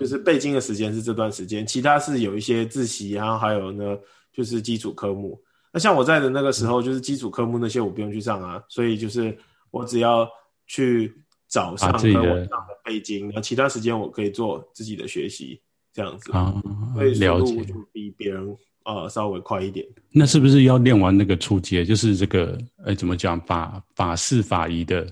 [0.00, 3.96] 就是背经的时间是这段时间，其他是有一些自习，然后还有呢
[4.32, 5.40] 就是基础科目。
[5.72, 9.38] 那像我在的那个时候，就是基础科目那些我不用去上啊，所以就是
[9.70, 10.28] 我只要
[10.66, 11.14] 去
[11.46, 15.60] 早上和晚上的背经，那其他时间我可以做自己的学习。
[15.92, 16.54] 这样子啊，
[16.94, 19.84] 所以速度就比别人呃稍微快一点。
[20.12, 25.06] 那是不是要练完那个初阶，就是这个呃怎么讲法法式法仪的，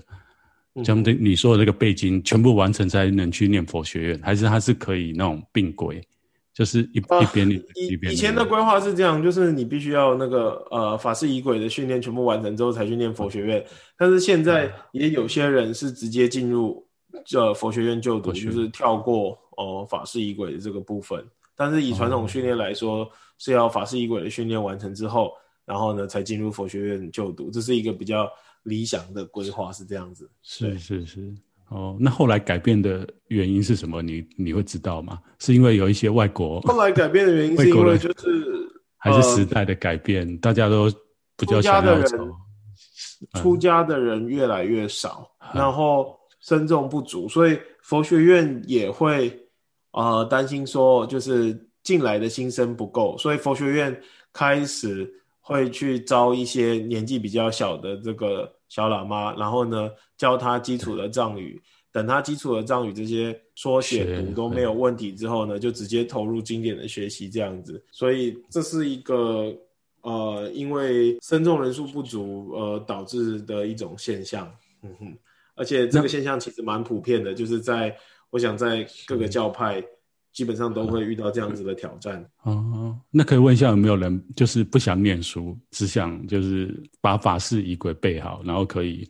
[0.83, 6.01] 将这你说的那个背经全部完成才能去念佛学院，还是它是可以那种并轨，
[6.53, 8.13] 就是一、啊、一边练一边。
[8.13, 13.65] 以前的规划是这样，就是你必须要那个呃法式仪轨的训练全部完成之后才去念佛学院，
[13.97, 16.87] 但是现在也有些人是直接进入
[17.25, 19.37] 这佛学院就读，就是跳过。
[19.59, 21.21] 哦，法式仪轨的这个部分，
[21.53, 25.33] 但是以传统训练来说，哦、是要法式仪轨的训练完成之后，
[25.65, 28.25] 然后呢才进入佛学院就读，这是一个比较
[28.63, 30.29] 理想的规划，是这样子。
[30.41, 31.35] 是是是。
[31.67, 34.01] 哦，那后来改变的原因是什么？
[34.01, 35.19] 你你会知道吗？
[35.39, 40.89] 是因为有一些外国后来改变的原因是因为就是还是时代的改变，呃、大家都
[41.35, 42.17] 比较想要走。
[43.33, 49.37] 出家的人越来越少，嗯、然后僧众不足，所以佛学院也会。
[49.91, 61.59] 呃，担心说就是进来的新生不够，所以佛学院开始会去招一些年纪比较小的这个小喇嘛，然后呢教他基础的藏语，
[61.91, 67.83] 等他基础的藏语这些说写读都没有问题之后呢，就直接投入经典的学习这样子。
[67.91, 69.51] 所以这是一个
[70.01, 74.47] 呃，因为僧众人数不足呃导致的一种现象。
[74.83, 75.17] 嗯哼，
[75.55, 77.97] 而且这个现象其实蛮普遍的，就是在。
[78.29, 79.83] 我想在各个教派
[80.31, 82.23] 基本上都会遇到这样子的挑战。
[82.43, 89.07] 哦，那可以问一下有没有人就是不想念书，只想就是把法式仪轨背好，然后可以？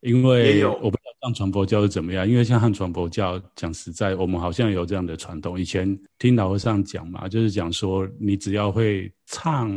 [0.00, 5.58] 因为我不知道藏传佛教是怎么样，因为像汉传佛教讲实在，我们好像有这样的传统。
[5.58, 9.72] 以前听老和尚讲嘛，就是讲说你只要会唱，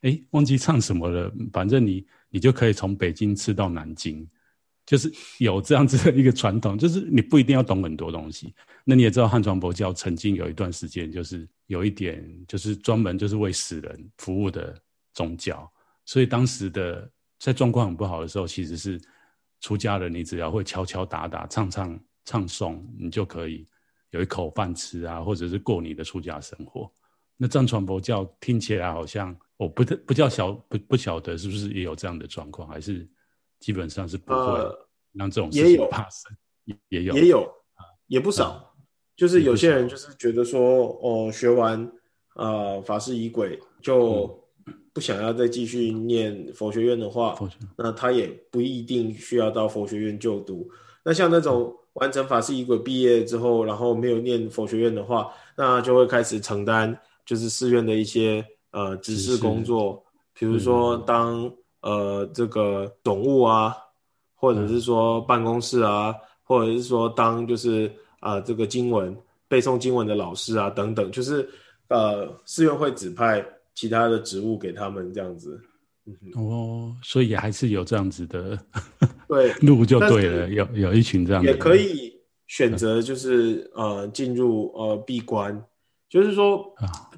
[0.00, 4.26] 哎，忘记唱什么了，反正你你就可以从北京吃到南京。
[4.84, 8.52] 就是有这样子的一个传统，就是你不一定要懂很多东西。
[8.84, 14.76] 那你也知道汉传佛教曾经有一段时间，就是有一点就是专门就是为死人服务的
[15.14, 15.70] 宗教。
[16.04, 19.00] 所以当时的在状况很不好的时候，其实是
[19.60, 23.64] 出家人，你只要会敲敲打打、唱唱唱诵，你就可以
[24.10, 26.92] 有一口饭吃啊，或者是过你的出家生活。
[27.36, 33.08] 那藏传佛教听起来好像我不不叫晓不不晓得是不是也有这样的状况，还是？
[33.62, 34.58] 基本上是不会
[35.12, 37.14] 让这种事情发生，呃、也有。
[37.14, 37.54] 也有也有
[38.08, 38.84] 也不少，嗯、
[39.16, 41.90] 就是有些人就是觉得说，哦，学完
[42.34, 44.38] 呃法师仪轨就
[44.92, 47.38] 不想要再继续念佛学院的话，
[47.78, 50.68] 那他也不一定需要到佛学院就读。
[51.04, 61.50] 那像那种完成法师仪轨毕业之后，然后没有念佛学院的话，那就会开始承担就是寺院的一些呃执事工作，比如说当
[61.82, 63.76] 呃这个总务啊，
[64.34, 67.86] 或者是说办公室啊，或者是说当就是
[68.20, 69.16] 啊、呃、这个经文
[69.46, 71.48] 背诵经文的老师啊等等，就是
[71.88, 75.60] 呃寺院会指派其他的职务给他们这样子。
[76.04, 78.58] 嗯、哦，所以还是有这样子的。
[79.28, 82.12] 对， 路就对了，有有一群这样，也可以
[82.48, 85.64] 选择，就是呃进入呃闭关，
[86.08, 86.64] 就是说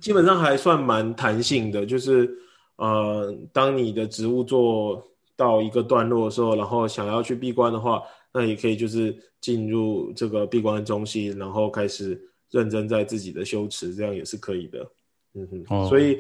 [0.03, 2.31] 基本上还算蛮弹性的，就是
[2.77, 5.03] 呃当你的职务做
[5.37, 14.87] 到一个段落的时候，然后想要去闭关的话，那也可以就是进入这个闭关中心，然后开始认真在自己的修持，这样也是可以的。
[15.35, 16.19] 嗯哼，哦、所以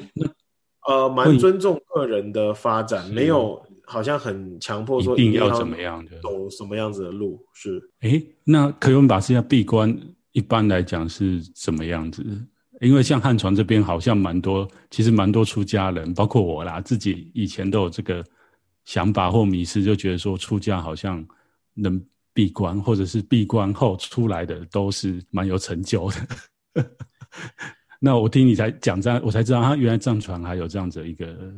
[0.86, 3.60] 呃蛮尊重个人的发展，没有。
[3.86, 7.78] 好像很强迫说一定要怎么样的，走什么样子的路是？
[8.00, 9.94] 哎，那可以问法师要闭关，
[10.32, 12.24] 一般来讲是怎么样子？
[12.80, 18.24] 因为像汉传这边好像蛮多，其实蛮多出家人，包括我啦，自己以前都有这个
[18.84, 21.24] 想法或迷思，就觉得说出家好像
[21.72, 26.84] 能闭关，或者是闭关后出来的都是蛮有成就的。
[28.00, 31.52] 那我听你才讲这样，我才知道他原来藏传还有这样子一个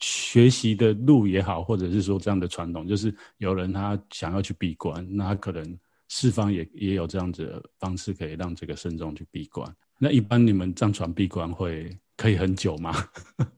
[0.00, 9.72] 学习的路也好，或者是说这样的传统，就是有人他想要去闭关，那他可能四方也也有这样子的方式可以让这个僧众去闭关。
[9.98, 12.94] 那一般你们藏传闭关会可以很久吗？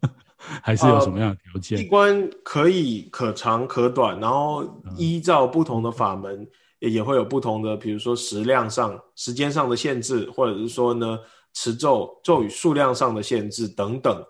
[0.36, 1.78] 还是有什么样的条件？
[1.78, 6.46] 闭关可以可长可短，然后依照不同的法门
[6.78, 11.18] 也也会有不同的，比如说时量上、时间上的限制，或者是说呢。
[11.54, 14.24] 持咒咒语数量上的限制等等，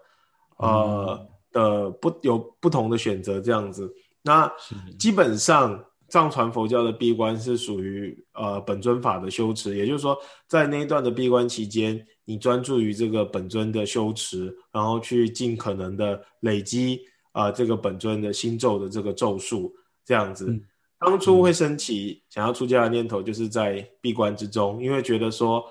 [0.57, 3.93] 呃的不有不同的选择这样子。
[4.23, 4.51] 那
[4.99, 10.17] 基本上藏传佛教的闭关是属于呃本尊法的修持，也就是说，
[10.47, 17.01] 在那一段的闭关期间，你专注于这个本尊的修持，然后去尽可能的累积
[17.33, 19.73] 啊、呃、这个本尊的心咒的这个咒数
[20.05, 20.47] 这样子。
[20.49, 20.61] 嗯、
[20.99, 25.65] 当初会升起想要出家的念头，就是在闭关之中，因为觉得说。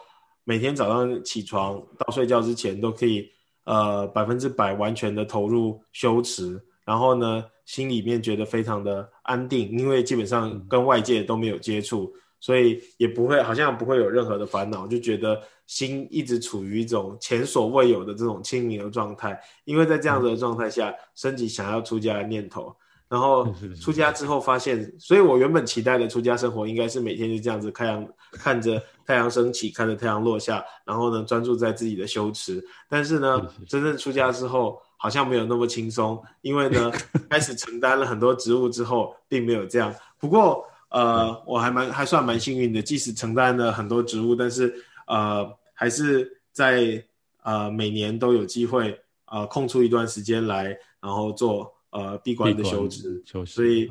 [0.50, 3.30] 每天早上起床到睡觉之前都可以，
[3.65, 22.73] 呃，百分之百完全的投入修持，然后呢，心里面觉得非常的安定，因为基本上跟外界都没有接触，所以也不会好像不会有任何的烦恼，就觉得心一直处于一种前所未有的这种清明的状态，因为在这样子的状态下，升起想要出家的念头。
[23.10, 32.62] 然后出家之后发现，所以我原本期待的出家生活应该是每天就这样子，太阳看着太阳升起，看着太阳落下，然后呢专注在自己的修持。
[32.89, 36.91] 但是呢，真正出家之后好像没有那么轻松，因为呢
[37.29, 39.95] 开始承担了很多职务之后，并没有这样。
[40.19, 44.75] 不过呃，我还蛮还算蛮幸运的，即使承担了很多职务，但是
[45.07, 47.01] 呃还是在
[47.43, 51.73] 呃每年都有机会呃空出一段时间来，然后做。
[51.89, 53.89] 呃，闭关的休职，所以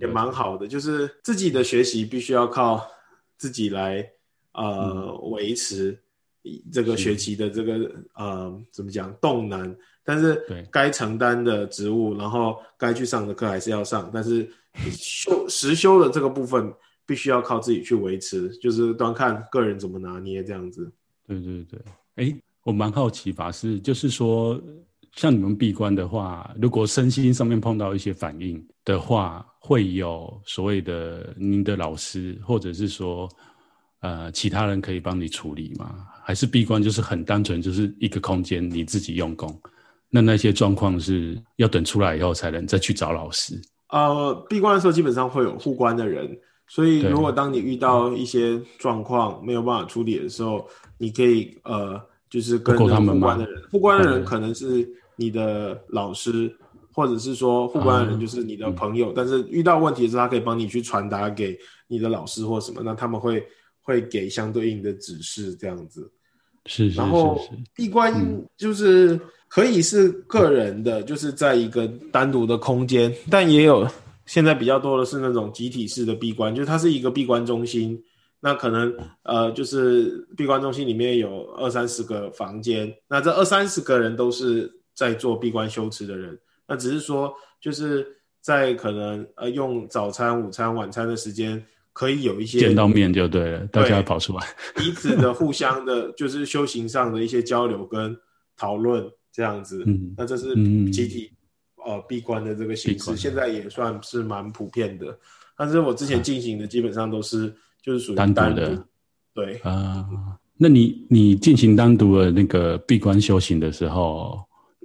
[0.00, 0.68] 也蛮好的。
[0.68, 2.86] 就是自己的学习必须要靠
[3.36, 4.08] 自己来
[4.52, 6.00] 呃维持
[6.72, 14.48] 这个学习的这个呃怎么讲动能，但是该承担的职务，然后该去上的课还是要上，但是
[14.92, 16.72] 修实修的这个部分
[17.06, 20.92] 必须要靠自己去维持，就是端看个人怎么拿捏这样子。
[21.26, 21.80] 对对对，
[22.16, 24.60] 哎，我蛮好奇法师，就是说。
[25.16, 33.28] 像你们闭关的话，如果身心上面碰到一些反应的话，会有所谓的您的老师，或者是说，
[34.00, 36.04] 呃，其他人可以帮你处理吗？
[36.24, 39.56] 还是闭关就是很单纯，就是一个空间你自己用功？
[40.14, 43.60] 那那些状况是要等出来以后才能再去找老师？
[43.88, 50.64] 呃，闭关的时候基本上会有护关的人，所以如果当你遇到一些状况没有办法处理的时候，
[50.98, 52.00] 你可以呃，
[52.30, 52.86] 就是跟护
[53.18, 54.88] 关的人，护关的人可能是。
[55.16, 56.52] 你的老师，
[56.92, 63.40] 或者是说护关的人，就是你的朋友，嗯、但是遇到问题的时候，他可以帮你去传达给你的老师或什么，那他们会
[63.80, 66.10] 会给相对应的指示，这样子。
[66.66, 66.98] 是，是，是，是。
[66.98, 67.40] 然后
[67.76, 68.12] 闭关
[68.56, 69.16] 就是
[69.54, 73.86] 可以是个人的，嗯、就是在一个单独的空间，但也有
[74.26, 78.02] 现在比较多的是那种集体式的闭关，就是它是一个闭关中心，
[78.40, 84.70] 那可能呃就是闭关中心里面有二三十个房间，那这二三十个人都是。
[84.96, 86.38] 在做闭关修持的人，
[86.68, 88.06] 那只是说，就是
[88.40, 91.60] 在可能呃用早餐、午餐、晚餐的时间，
[91.92, 98.16] 可以有一些见到面就对了，对大家跑出来， 彼此的互相的，就是修行上的一些交流跟
[98.56, 99.82] 讨论这样子。
[99.86, 100.54] 嗯，那这是
[100.92, 101.30] 集体、
[101.84, 105.18] 嗯、呃闭关的这个形式，现在也算是蛮普遍的。
[105.58, 108.86] 但是我之前进行的基本上都是、啊、就是属于单独的，
[109.34, 110.06] 对啊。
[110.56, 114.38] 那你你进行单独的那个闭关修行的时候，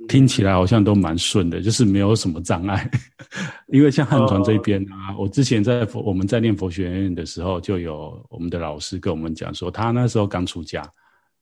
[0.07, 2.89] 听起来好像都蛮顺的，就是没有什么障碍。
[3.71, 10.83] 因为像汉传这边啊，我之前在佛我们在念佛学院的时候，就有我们的老师跟我们讲说，他那时候刚出家，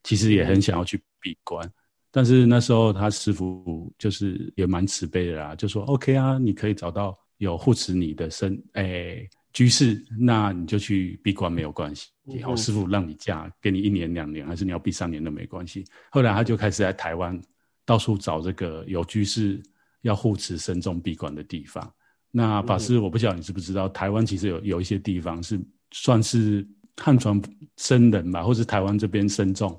[0.03, 1.65] 其实也很想要去闭关，
[2.11, 9.27] 但是那时候他师傅就是也蛮慈悲的啦，就说 OK 啊，你可以找到有护持你的身，哎。
[9.53, 12.09] 居士，那你就去闭关没有关系。
[12.43, 15.83] 好，师傅让你假，给你一年两年，还是你要闭三年都没关系。
[16.11, 17.41] 后来他就开始在台湾
[17.83, 19.59] 到处找这个有居士
[20.01, 21.91] 要护持僧众闭关的地方。
[22.29, 27.41] 那法师，我不晓得你知不知道，台湾其实有有一些地方是算是汉传
[27.77, 29.75] 僧人吧，或是台湾这边僧众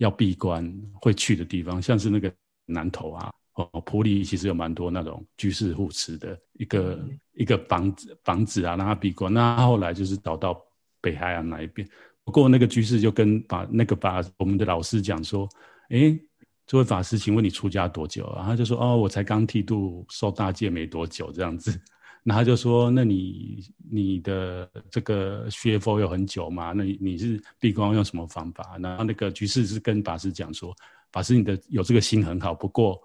[0.00, 2.32] 要闭关会去的地方，像是那个
[2.66, 3.30] 南投啊。
[3.54, 9.30] 哦，普里其实有蛮多那种居士护持的一个、嗯、一个房子房子啊，让他闭关。
[9.32, 10.58] 那他后来就是找到
[11.00, 11.86] 北海岸那一边。
[12.24, 15.46] 不过那个居士就跟把那个把我们的老师讲说
[15.90, 16.18] ：“哎，
[16.66, 21.78] 这位法师，请问你出家多久啊？”他就说：“哦，我才刚剃度受大戒没多久，这样子。”
[22.22, 26.72] 那他就说：“那你你的这个学佛有很久嘛？
[26.72, 30.74] 那你你是闭关用什么方法？”然后那个居士是跟法师讲说
[31.12, 33.00] ：“法师，你的有这个心很好，不过。”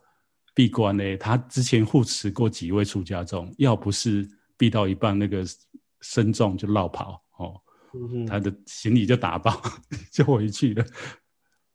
[0.57, 4.25] 闭关呢，他之前护持过几位出家众，要不是
[4.55, 5.43] 闭到一半，那个
[5.99, 7.59] 僧众就落跑哦，
[7.93, 9.51] 嗯、他的行李就打包
[10.13, 10.85] 就回去了，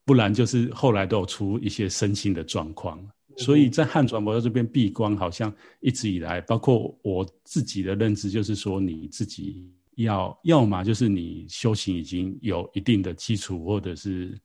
[0.06, 2.98] 不然就是后来都有出一些身心的状况。
[3.40, 14.38] 嗯、所以在汉传佛教这边闭关，好像一直以来，包括我自己的认知，就是说你自己要要么就是你修行已经有一定的基础，或者是。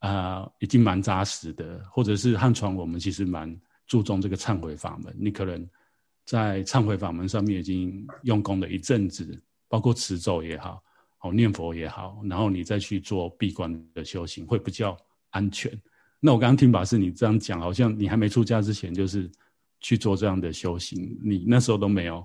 [0.00, 5.16] 啊、呃，已经蛮扎实的，或者是汉传，我们其实蛮注重这个忏悔法门。
[5.18, 5.66] 你可能
[6.26, 10.82] 在忏悔法门上面已经用功了一阵子，包括持咒也好，
[11.22, 14.94] 哦念佛也好，然后你再去做闭关的修行，会比较
[15.30, 15.72] 安全。
[16.26, 19.30] 那我刚刚听法师你这样讲，好像你还没出家之前就是
[19.78, 22.24] 去做这样的修行，你那时候都没有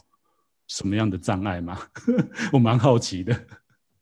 [0.69, 1.77] 什么样的障碍吗？
[2.53, 3.37] 我蛮好奇的。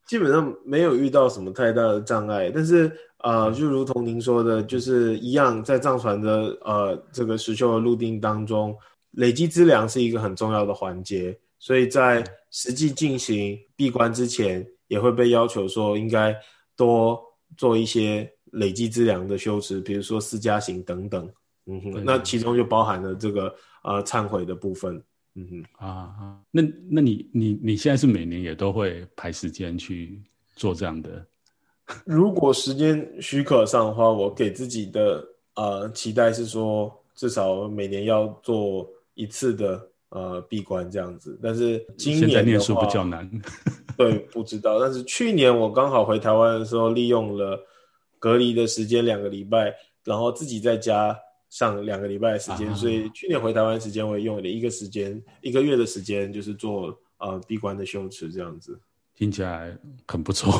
[0.05, 8.77] 基本上没有遇到什么太大的障碍，但是呃，就如同您说的，就是一样，在藏传的呃这个实修的路径当中，
[9.13, 16.35] 累积资粮是一个很重要的环节，所以在实际进行闭关之前，也会被要求说应该
[16.75, 17.19] 多
[17.57, 21.29] 做一些累积资粮的修持，比如说四加行等等，
[21.65, 25.01] 嗯哼，那其中就包含了这个呃忏悔的部分。
[25.35, 30.19] 嗯哼啊啊，那那你你你现在是每年也都会排时间去
[30.55, 31.23] 做这样的？
[32.05, 35.23] 如果时间许可上的话，我给自己的
[35.55, 41.39] 呃期待是说，至少每年要做一次的呃闭关这样子。
[41.41, 43.29] 但是今年念书比较难，
[43.95, 44.79] 对，不知道。
[44.79, 47.63] 但是去年我刚好回台湾的时候，利用了
[48.19, 51.17] 隔离的时间两个礼拜，然后自己在家。
[51.49, 58.77] 上两个礼拜的时间，啊、所以去年回台湾时间，我也用了一个时间，一个月的时间，就是做呃闭关的修持这样子，
[59.15, 59.73] 听起来
[60.05, 60.51] 很不错。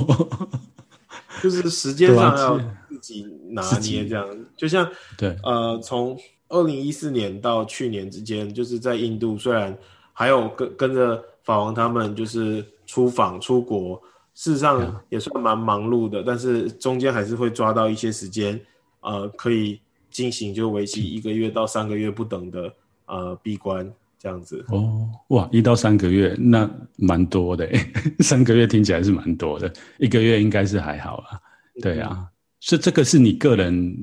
[1.44, 2.58] 就是时间上要
[2.90, 6.18] 自己拿捏这样，就像对呃，从
[6.48, 9.78] 二零一四年到去年之间，就是在印度，虽然
[10.14, 14.02] 还有跟跟着法王他们就是出访出国，
[14.38, 18.62] 事实上也算蛮忙碌的，但是中间还是会抓到一些时间，
[19.02, 19.82] 呃，可以。
[20.10, 22.74] 进行就为期一个月到三个月不等的
[23.06, 27.70] 呃闭关这样子哦，哇，一到三个月那蛮多的，
[28.24, 31.38] 三个月听起来是蛮多的，一个月应该是还好啊。
[31.84, 32.28] 对啊，嗯、
[32.62, 33.96] 所以这个是你个人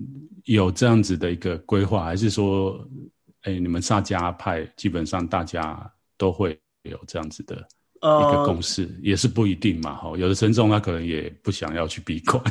[0.44, 2.78] 有这样子的一个规划，还是说，
[3.42, 7.66] 哎，你们萨迦派基本上大家都会有这样子的
[8.04, 9.94] 一个共识，呃、也是不一定嘛。
[9.94, 12.42] 哈，有的僧众他可能也不想要去闭关，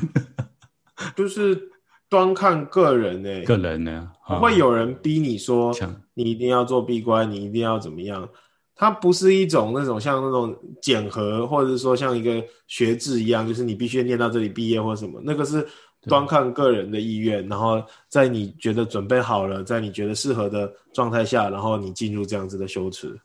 [1.16, 1.70] 就是。
[2.10, 5.74] 端看个人呢、欸，个人呢，不会有人逼你说，
[6.14, 8.30] 你一定要做闭关，你一定要怎么样？
[8.76, 15.20] 它不是一种那种像那种检核，或者是说像一个学制一样，就是你必须念到这里毕业或什么。
[15.24, 15.68] 那个是
[16.04, 23.20] 端看个人的意愿，然后在你觉得准备好了，在你觉得适合的状态下，然后你进入这样子的修持。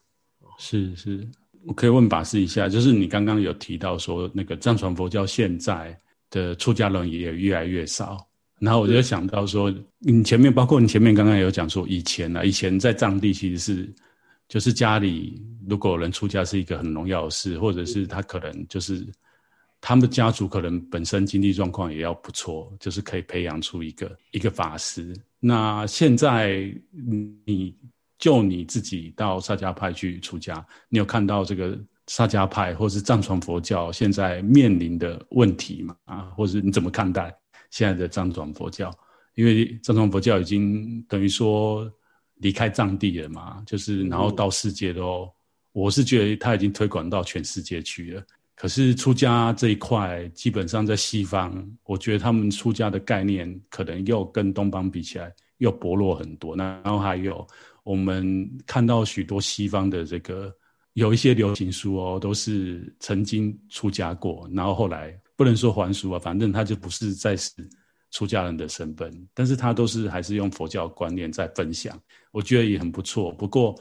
[0.57, 1.27] 是是，
[1.65, 5.97] 我可以问法师一下，就是你刚刚有提到说，那个藏传佛教现在
[6.29, 8.17] 的出家人也越来越少。
[8.59, 13.93] 然后我就想到说，你前面包括你前面刚刚有讲说，以前呢、啊，以前在藏地其实是，
[14.47, 19.07] 就是家里如果有人出家是一个很荣耀的事，或者是他可能就是
[19.79, 25.15] 他们家族可能本身经济状况也要不错，就是可以培养出一个一个法师。
[25.39, 26.69] 那现在
[27.45, 27.73] 你
[28.19, 35.95] 就你自己到萨迦派去出家，你有看到这个萨迦派或是藏传佛教现在面临的问题吗？
[36.05, 37.33] 啊，或者你怎么看待
[37.71, 38.93] 现在的藏传佛教？
[39.35, 41.89] 因为藏传佛教已经等于说
[42.35, 45.31] 离开藏地了嘛，就是然后到世界都，嗯、
[45.71, 48.23] 我是觉得他已经推广到全世界去了。
[48.53, 56.57] 可是出家这一块，基本上在西方，我觉得他们出家的概念可能又跟东方比起来又薄弱很多。
[56.57, 57.47] 然后还有
[57.89, 58.23] 我们
[58.67, 60.53] 看到许多西方的这个
[60.93, 67.51] 有一些流行书哦，都是曾经出家过，然后后来不能说还俗啊，反正他就不是再是
[68.11, 71.99] 出家人的身份，但是他都是还是用佛教观念在分享，
[72.31, 73.31] 我觉得也很不错。
[73.33, 73.75] 不过。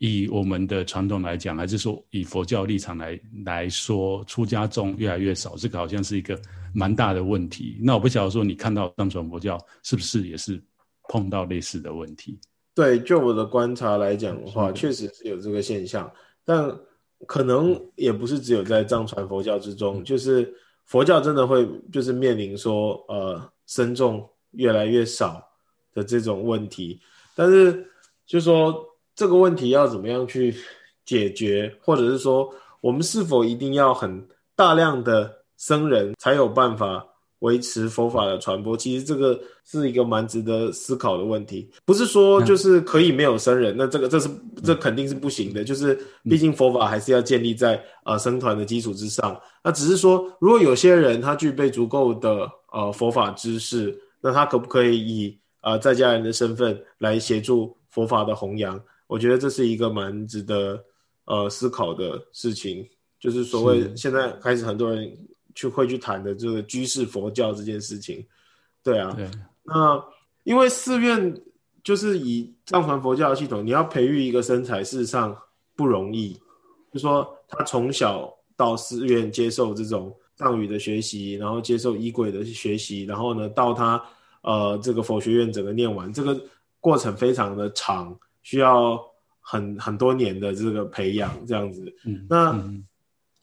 [0.00, 6.40] 以我们的传统来讲，还是说以佛教立场来来说，出家众越来越少，这个好像是一个
[6.72, 7.76] 蛮大的问题。
[7.82, 10.62] 那我不晓得说，你看到藏传佛教是不是也是
[11.08, 12.38] 碰到类似的问题？
[12.78, 16.08] 对，就我的观察来讲的话，确实是有这个现象，
[16.44, 16.72] 但
[17.26, 20.54] 可能也不是只有在藏传佛教之中，就是
[20.84, 25.44] 佛教真的会就是面临说，呃，僧众越来越少
[25.92, 27.00] 的这种问题，
[27.34, 27.84] 但是
[28.24, 28.86] 就说。
[29.18, 30.54] 这个问题要怎么样去
[31.04, 32.48] 解决，或者是说，
[32.80, 34.24] 我们是否一定要很
[34.54, 37.04] 大量的僧人才有办法
[37.40, 38.76] 维持佛法的传播？
[38.76, 41.70] 其实这个是一个蛮值得思考的问题。
[41.84, 44.28] 不是说就是可以没有僧人，那这个这是
[44.64, 45.62] 这肯定是不行的。
[45.62, 49.40] 就是毕竟佛法还是要建立在呃僧团的基础之上。
[49.62, 58.80] 那只是说，如果有些人他具备足够的呃佛法知识，那他可不可以以呃在家人的身份来协助佛法的弘扬？
[59.06, 60.78] 我觉得这是一个蛮值得
[61.24, 62.86] 呃思考的事情，
[63.18, 65.10] 就是所谓现在开始很多人
[65.58, 68.24] 去会去谈的这个居士佛教这件事情，
[68.84, 69.28] 对啊，对，
[69.64, 70.00] 那
[70.44, 71.42] 因为寺院
[71.82, 75.36] 就是以藏传佛教的系统，你要培育一个身材，事实上
[75.74, 76.34] 不容易，
[76.92, 84.00] 就是说他从小到寺院接受这种藏语的学习，然后接受仪轨的学习，然后呢到他
[84.42, 86.40] 呃这个佛学院整个念完，这个
[86.78, 88.16] 过程非常的长。
[88.44, 88.98] 需要
[89.40, 92.52] 很很多年的这个培养，这样子，嗯，那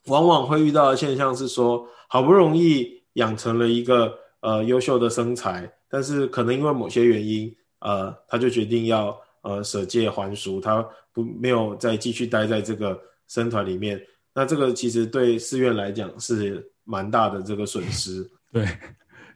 [0.07, 14.01] 往往会遇到的现象是说，好不容易养成了一个呃优秀的身材，但是可能因为某些原因，呃，他就决定要呃舍戒还俗，他不没有再继续待在这个僧团里面，
[14.33, 18.67] 那这个其实对寺院来讲是蛮大的这个损失，对。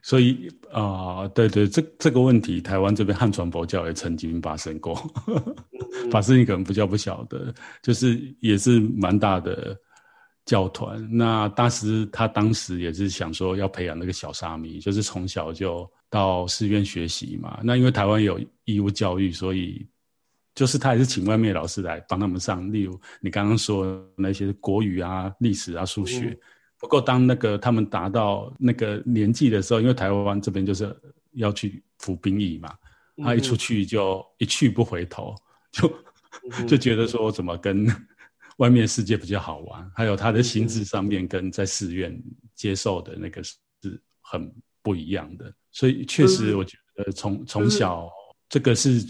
[0.02, 4.94] 所以啊、呃，对对，这这个问题，台湾这边汉传佛教也曾经发生过。
[6.10, 7.52] 法师， 你可能不叫不晓得，
[7.82, 9.76] 就是也是蛮大的
[10.44, 11.08] 教团。
[11.10, 17.60] 那大师他当时也是想说要培养那个小沙弥，就是从小就到寺院学习嘛。
[17.62, 19.86] 那因为台湾有义务教育，所以
[20.54, 22.72] 就是他也是请外面老师来帮他们上。
[22.72, 26.26] 例如你刚刚说那些国语啊、历史啊、数学。
[26.26, 26.38] 嗯
[26.80, 30.98] 不过，当那个他们达到那个年纪的时候，因为台湾这边就是
[31.32, 32.72] 要去服兵役嘛，
[33.22, 35.34] 他一出去就一去不回头，
[35.70, 35.92] 就
[36.66, 37.86] 就觉得说怎么跟
[38.60, 42.16] 外面世界比较好玩，还有他的心智上面跟在寺院
[42.54, 43.56] 接受的那个是
[44.22, 44.50] 很
[44.82, 48.08] 不一样的，所以确实我觉得从从小
[48.48, 49.00] 这个是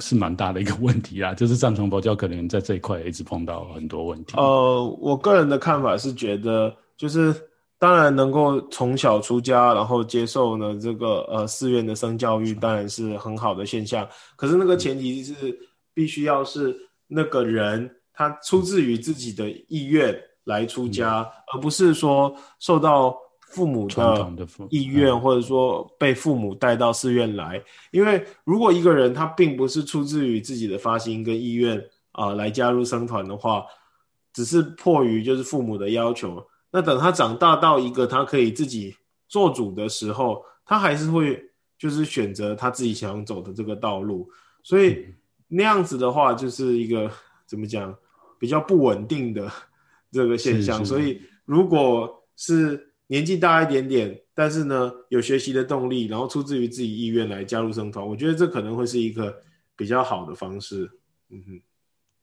[0.00, 4.34] 是蛮大的一个问题啊， 就是藏传佛教可能在这一块一直碰到很多问题。
[4.36, 6.76] 呃，我个人的看法是觉得。
[6.94, 7.34] 就是
[7.80, 14.08] 当然能够从小出家，然后接受呢这个呃寺院的僧教育，当然是很好的现象。
[14.36, 15.34] 可是那个前提是
[15.92, 16.76] 必须要是
[17.08, 24.32] 那个人他出自于自己的意愿来出家，而不是说受到父母的
[24.70, 27.62] 意愿，或者说被父母带到寺院来。
[27.90, 31.78] 因为如果一个人他并不是出自于自己的发心跟意愿
[32.12, 33.64] 啊，呃，来加入僧团的话，
[34.32, 36.42] 只是迫于就是父母的要求。
[36.70, 38.96] 那等他长大到一个他可以自己
[39.28, 41.38] 做主的时候，他还是会
[41.78, 44.26] 就是选择他自己想走的这个道路，
[44.62, 45.06] 所以
[45.48, 47.10] 那样子的话就是一个
[47.52, 47.94] 怎么讲
[48.38, 49.52] 比较不稳定的
[50.10, 50.82] 这个现象。
[50.82, 59.38] 所以如果是年纪大一点点，但是呢有学习的动力，然后出自于自己意愿来加入生团，我觉得这可能会是一个
[59.76, 60.90] 比较好的方式。
[61.28, 61.62] 嗯哼，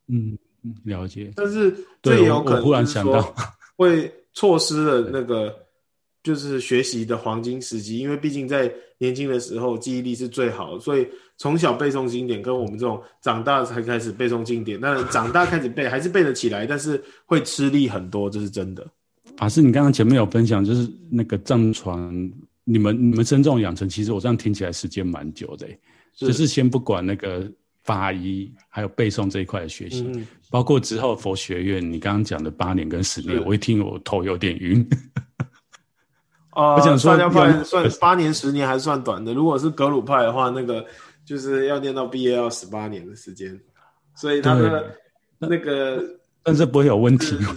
[0.07, 0.37] 嗯，
[0.85, 1.31] 了解。
[1.35, 1.71] 但是
[2.01, 3.21] 这也有可能忽然想到
[3.77, 4.11] 会。
[4.31, 5.53] 错失了那个
[6.23, 11.07] 就是学习的黄金时机，因为毕竟在年轻的时候记忆力是最好的，所以
[11.37, 18.85] 从小背诵经典跟我们这种长大才开始背诵经典，那长大开始背还是背得起来，但是会吃力很多，这是真的。
[19.37, 22.31] 法师，你刚刚前面有分享，就是那个藏传，
[22.65, 25.65] 你们你们僧众养成，其实我这样听起来时间蛮久的。
[26.15, 27.49] 就是先不管那个
[27.83, 34.85] 法医还有背诵这一块的学习，嗯、包括之后佛学院，你刚刚讲的八年跟十年，我一听我头有点晕。
[36.59, 39.33] 啊、呃，我想说，萨迦派算八年十年还是算短的？
[39.33, 40.85] 如果是格鲁派的话，那个
[41.23, 43.57] 就是要念到毕业要十八年的时间，
[44.13, 44.93] 所以他的
[45.37, 46.03] 那个，
[46.43, 47.37] 但是不会有问题。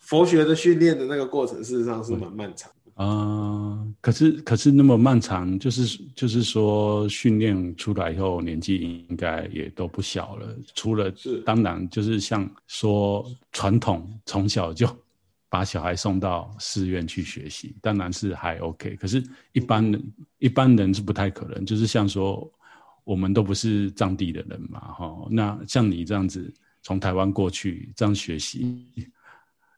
[0.00, 3.86] 佛学的训练的那个过程，事实上是蛮漫长的啊、呃。
[4.00, 10.48] 可是，可是那么漫长，就是就是说，训练出来以后，年纪应该也都不小了。
[10.74, 14.86] 除了是，当然就是像说传统，从小就
[15.50, 18.96] 把小孩送到寺院去学习，当然是还 OK。
[18.96, 19.22] 可是，
[19.52, 21.66] 一般人、嗯、一般人是不太可能。
[21.66, 22.50] 就是像说，
[23.04, 25.28] 我们都不是藏地的人嘛，哈。
[25.30, 26.50] 那像你这样子，
[26.82, 28.86] 从台湾过去这样学习。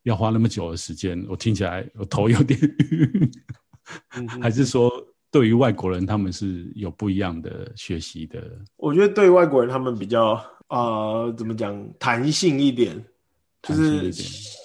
[0.05, 2.59] 要花那么久的时间，我听起来我头有点
[4.41, 4.91] 还是说
[5.31, 8.51] 对于外国人他们是有不一样的学习的？
[8.77, 13.01] 我觉得对于外国人他们比较呃怎么讲弹性一点，
[13.62, 14.11] 就是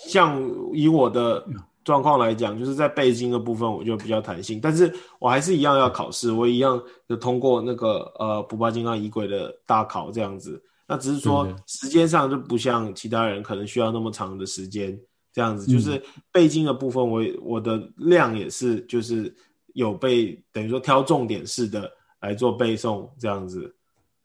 [0.07, 0.41] 像
[0.73, 1.45] 以我的
[1.83, 14.97] 状况来讲，就是在背经的部分我就比较弹性，但是我还是一样要考试，我一样就通过那个呃普巴金刚仪轨的大考这样子，那只是说时间上就不像其他人可能需要那么长的时间。
[15.33, 16.01] 这样子就是
[16.31, 19.31] 背经的部分我，我、嗯、我的量也是，就是
[19.75, 21.87] 有被等于说挑重点式的
[22.21, 23.71] 来做背诵，这样子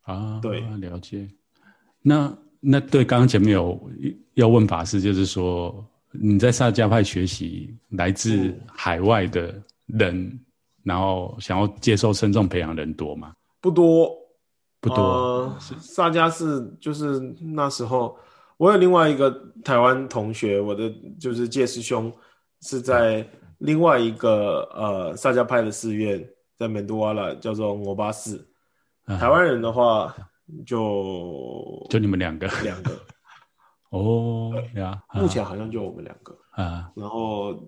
[0.04, 1.28] 啊，对，了解。
[2.00, 2.34] 那
[2.64, 3.90] 那对，刚刚前面有
[4.34, 9.54] 要问法师，就是说你在萨迦派学习来自海外的
[9.86, 10.40] 人，嗯、
[10.84, 13.32] 然后想要接受深重培养人多吗？
[13.60, 14.10] 不多，
[14.80, 14.96] 不多。
[14.96, 18.16] 呃、萨迦是就是那时候。
[18.58, 19.28] 我有另外一个
[19.64, 20.88] 台湾同学，我的
[21.18, 22.12] 就是介师兄，
[22.60, 23.26] 是在
[23.58, 26.24] 另外一个呃萨迦派的寺院，
[26.56, 28.46] 在门都瓦拉叫做摩巴寺。
[29.04, 30.14] 台湾人的话
[30.66, 32.92] 就就你们两个，两个
[33.90, 36.90] 哦呀，目前好像就我们两个啊。
[36.94, 37.58] 然后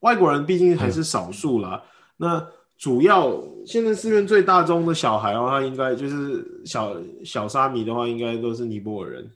[0.00, 1.82] 外国人毕竟还是少数啦。
[2.16, 2.46] 那
[2.76, 3.32] 主要
[3.66, 6.94] 现在寺院最大宗的小孩的话，应该就是小
[7.24, 9.30] 小沙弥的话，应该都是尼泊尔人。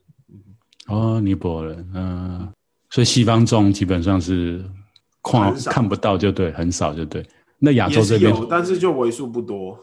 [0.89, 2.53] 哦，尼泊尔人，嗯、呃，
[2.91, 4.65] 所以西方众基本上是
[5.23, 7.25] 看看不到，就对，很少就对。
[7.59, 9.79] 那亚洲这边有，但是就为数不多。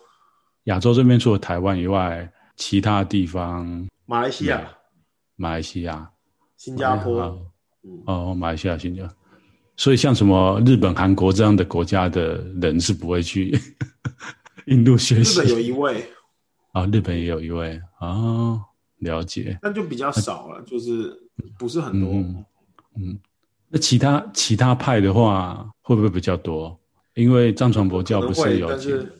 [0.63, 4.67] 亚洲这边除了台湾以外，其他地方，马来西亚、
[5.35, 6.09] 马来西亚、
[6.57, 7.37] 新加坡，
[8.05, 9.15] 哦，马来西亚、新加坡。
[9.77, 13.57] 所以像什么日本、韩国这样的国家的人是不会去
[14.67, 15.41] 印度学习。
[15.41, 16.01] 日本有一位，
[16.71, 18.09] 啊、哦，日本也有一位啊。
[18.09, 18.61] 哦
[18.99, 21.13] 了解，那就比较少了，啊、就是
[21.59, 22.09] 不是很多。
[22.13, 22.45] 嗯，
[22.97, 23.19] 嗯，
[23.67, 26.79] 那其他其他派的话，会不会比较多？
[27.13, 29.11] 因为藏传佛教不是有，但是对，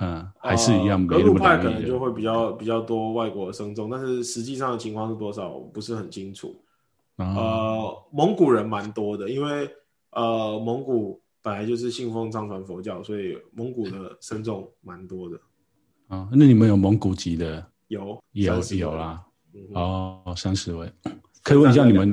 [0.00, 1.06] 嗯，还是一样。
[1.06, 6.54] 格鲁派可能就会比较比较多外国的僧众，但是实际上的情况是多少，不是很清楚。
[7.16, 9.68] 啊、呃，蒙古人蛮多的，因为
[10.12, 15.38] 呃，蒙古本来就是信奉藏传佛教，所以蒙古的僧众蛮多的。
[16.08, 17.66] 啊，那你们有蒙古籍的？
[17.88, 19.20] 有有有啦，
[19.74, 20.88] 哦，三十位，
[21.42, 22.12] 可以问一下你们，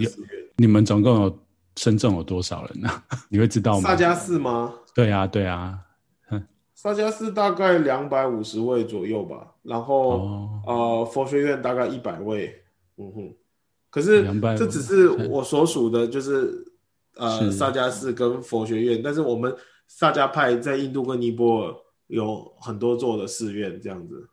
[0.56, 1.40] 你们总共有
[1.76, 2.90] 僧众有多少人呢？
[3.30, 3.88] 你会知道吗？
[3.88, 4.74] 萨迦寺吗？
[4.96, 5.80] 对啊，对啊，
[6.94, 12.54] 萨迦寺大概两百五十位左右吧，然后呃，佛学院大概一百位，
[12.98, 13.36] 嗯哼，
[13.90, 14.24] 可是
[14.58, 16.66] 这只是我所属的，就是
[17.16, 19.56] 呃，萨迦寺跟佛学院，但是我们
[19.88, 21.76] 萨迦派在印度跟尼泊尔
[22.08, 24.30] 有很多座的寺院，这样子。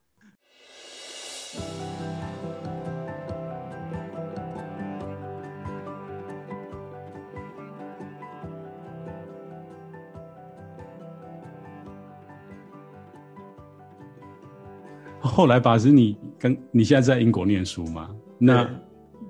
[15.35, 18.09] 后来法师，你跟你现在在英国念书吗？
[18.39, 18.71] 那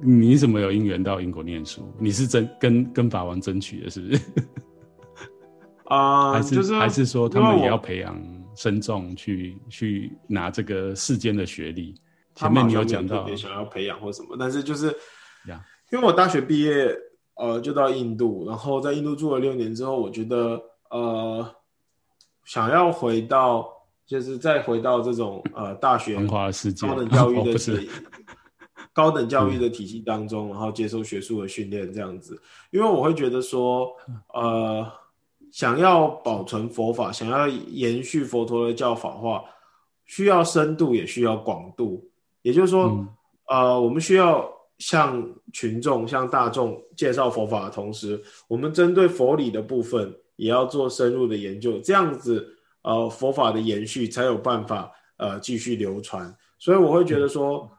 [0.02, 1.90] 你怎么有因缘到英国念书？
[1.98, 4.22] 你是争跟跟法王争取的，是不是？
[5.88, 8.20] 啊、呃，还是、就是、还是说他们也要培养
[8.54, 11.94] 深重去去拿这个世间的学历？
[12.34, 14.88] 前面你有讲到，也想要培养或什么，但是就是，
[15.90, 16.94] 因为我大学毕业，
[17.36, 21.54] 呃，就到印度，然后在印度住了六年之后，我觉得，呃，
[22.44, 23.66] 想要回到，
[24.06, 26.50] 就是再回到这种呃大学高
[26.94, 27.90] 等教育的体，
[28.92, 32.40] 高等教育的 体系当中，然后接受学术的训练这样子，
[32.70, 33.90] 因为我会觉得说，
[34.32, 34.86] 呃，
[35.50, 39.44] 想要保存佛法，想要延续佛陀的教法化，
[40.04, 42.08] 需要深度，也需要广度。
[42.42, 43.08] 也就是说，嗯、
[43.48, 44.46] 呃，我们需要
[44.78, 52.53] 向群众、向大众介绍佛法的同时，我们针对佛理的部分也要做深入的研究，这样子，
[52.84, 56.32] 呃，佛法的延续才有办法呃继续流传。
[56.58, 57.70] 所以我会觉得说，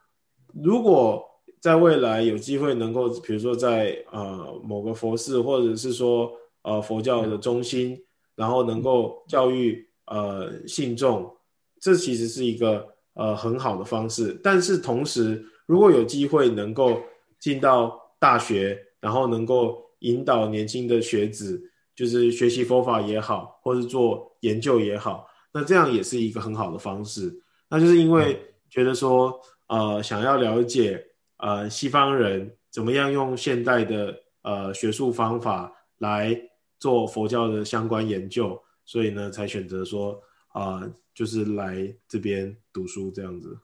[0.53, 1.23] 如果
[1.61, 6.31] 在未来有机会能够，比如说在呃某个佛寺，或者是说
[6.63, 7.99] 呃佛教的中心，
[8.35, 11.31] 然后能够教育呃信众，
[11.79, 14.39] 这其实是一个呃很好的方式。
[14.43, 16.99] 但是同时，如果有机会能够
[17.39, 21.59] 进到大学，然后能够引导年轻的学子，
[21.95, 27.33] 就是学习佛法也好，或是做研究也好，那这样也是一个很好的方式。
[27.69, 28.39] 那就是因为
[28.69, 31.03] 觉得说，呃，想要了解
[31.37, 36.37] 呃西方人怎么样用现代的呃学术方法来
[36.77, 43.57] 做佛教的相关研究，所以呢，才选择说啊、呃，就是来这边读书这样子。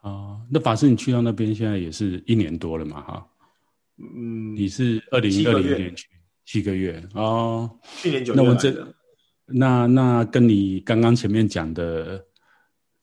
[0.00, 3.02] 啊、呃，那法师，你去到那边现在也是一年多了嘛？
[3.02, 3.26] 哈。
[3.98, 6.08] 嗯，你是二零二零年去
[6.44, 7.70] 七个月哦，
[8.00, 8.40] 去年九月。
[8.40, 8.94] 那我这
[9.46, 12.24] 那那跟你刚刚前面讲的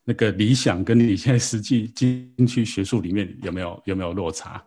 [0.04, 4.64] 那个理想，跟你现在实际进去学术里面有没有有没有落差？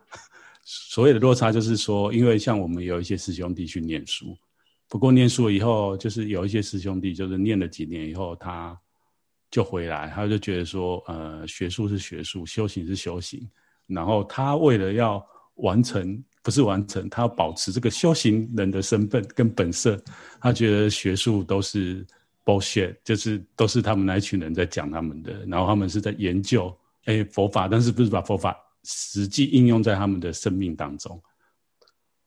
[0.65, 4.37] 所谓的落差就是说，因为像我们有一些师兄弟去念书，
[4.89, 8.79] 不过念书以后，就是有一些师兄弟就是念了几年以后，他
[9.51, 13.51] 就回来，他就觉得说，呃，学术是学术，修行是修行，
[13.89, 15.21] 然后他为了要
[15.57, 19.97] 完成不是完成，他要保持这个修行人的身份跟本色。
[20.41, 22.05] 他觉得学术都是
[22.45, 31.23] bullshit，就是都是他们那一群人在讲他们的，然后他们是在研究哎佛法，但是不是把佛法实际应用在他们的生命当中。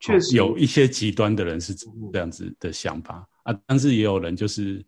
[0.00, 4.82] 确实有一些极端的人是这样子的想法啊，但是也有人就是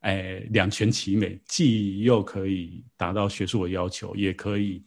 [0.00, 4.82] 哎两全其美，既又可以达到学术的要求，也可以。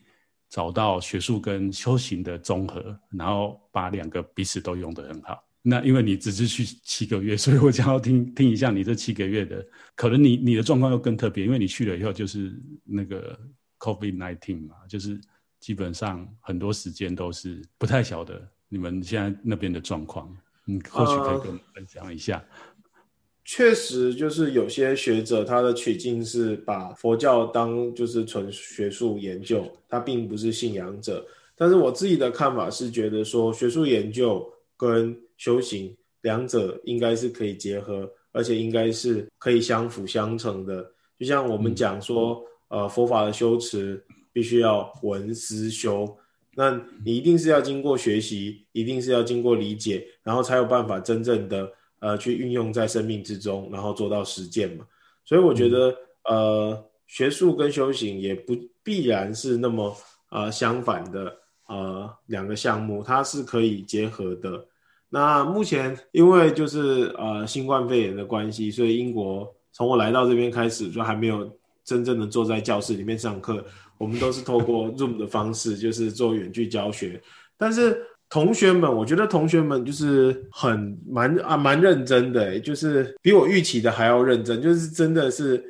[0.49, 5.43] 找到学术跟修行的综合，然后把两个彼此都用得很好。
[5.61, 13.37] 那因为你只是去七个月，所以我想要听听一下你这七个月的，可能你你的状况又更特别，因为你去了以后就是那个
[13.77, 15.19] COVID-19 嘛，就是
[15.59, 20.33] 基本上很多时间都是不太晓得你们现在那边的状况，
[20.65, 22.43] 你或许可以跟我们分享一下。
[23.51, 31.25] 确实，就是有些学者他的取径是把佛教当就是纯学术研究，他并不是信仰者。
[31.55, 34.47] 但是我自己的看法是觉得说，学术研究
[34.77, 35.91] 跟修行
[36.21, 40.87] 两者应该是可以结合，而且应该是可以相辅相成的。
[41.17, 43.99] 就像我们讲说，呃，佛法的修持
[44.31, 46.07] 必须要闻思修，
[46.53, 51.67] 那你一定是要经过学习，一定是要经过理解，然后才有办法真正的。
[51.99, 54.85] 呃，去运用在生命之中，然后做到实践嘛。
[55.25, 55.89] 所以我觉得，
[56.29, 59.95] 嗯、呃，学术跟修行也不必然是那么
[60.31, 61.37] 呃相反的
[61.67, 64.65] 呃两个项目，它是可以结合的。
[65.09, 71.51] 那目前因为就是呃新冠肺炎的关系，所以英国从我来到这边开始就还没有
[71.83, 73.65] 真正的坐在教室里面上课，
[73.97, 77.21] 我们都是透过 Zoom 的方式，就是做远距教学，
[77.57, 78.05] 但是。
[78.29, 85.63] 同学们，我觉得同学们就是很蛮啊蛮认真的，就是比我预期的还要认真，就是真的是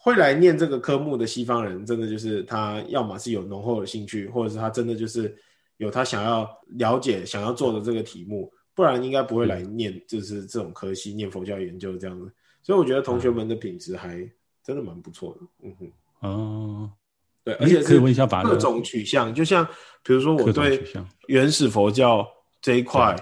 [0.00, 5.34] 会来念这个科目的西方人，真的就是他要么是有浓厚的兴趣，或者是他真的就是
[5.78, 12.30] 有他想要了解、想要做的这个题目，不然应该不会来念就是这种科系，念佛教研究这样子。
[12.62, 14.24] 所以我觉得同学们的品质还
[14.62, 15.46] 真的蛮不错的。
[15.64, 15.92] 嗯哼，
[16.28, 16.90] 哦。
[17.44, 19.62] 对，而且可以问一下法，各种取向，就像
[20.02, 20.82] 比如说我对
[21.26, 22.26] 原始佛教
[22.62, 23.14] 这一块，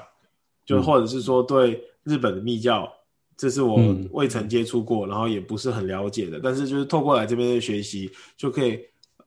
[0.64, 2.88] 就或者是说对日本的密教，
[3.36, 3.80] 这是我
[4.12, 8.78] 未曾接触过，然后也不是很了解的，但是就是透过来这边的学习，就可以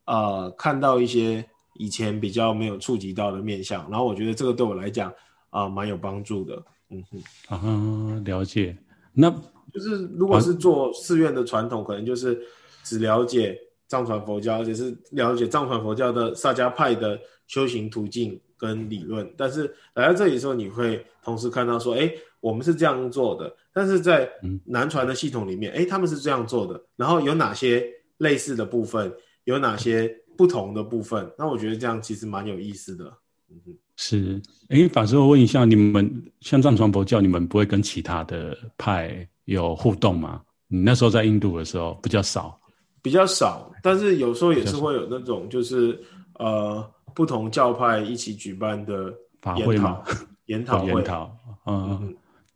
[0.06, 5.14] 呃看到一些以前比较没有触及到的面相，然后我觉得这个对我来讲
[5.50, 6.64] 啊蛮有帮助的。
[6.90, 7.04] 嗯
[7.50, 8.78] 哼，啊，了解。
[9.12, 9.30] 那
[9.74, 12.42] 就是如果是做寺院的传统，可能就是
[12.82, 13.60] 只了解。
[13.88, 19.32] 藏传佛教，而且是了解藏传佛教的萨迦派的修行途径跟理论。
[19.38, 23.56] 但是来到这里的时候，你会同时看到说，哎，我们是这样做的。
[23.74, 24.30] 但是在
[24.64, 26.82] 南传的系统里面，哎，他们是这样做的。
[26.96, 27.86] 然后有哪些
[28.18, 29.14] 类似的部分，
[29.44, 31.30] 有哪些不同的部分？
[31.38, 33.06] 那我觉得这样其实蛮有意思的。
[33.52, 34.42] 嗯哼，是。
[34.70, 40.42] 哎，法师，我问一下，你们像藏传佛教，你们不会跟其他的派有互动吗？
[40.68, 42.60] 你那时候在印度的时候比较少。
[43.06, 46.02] 比较少，但是有时候也是会有那种，就是
[46.40, 46.84] 呃，
[47.14, 50.02] 不同教派一起举办的法会嘛，
[50.48, 51.38] 研讨会，研讨，
[51.68, 52.16] 嗯，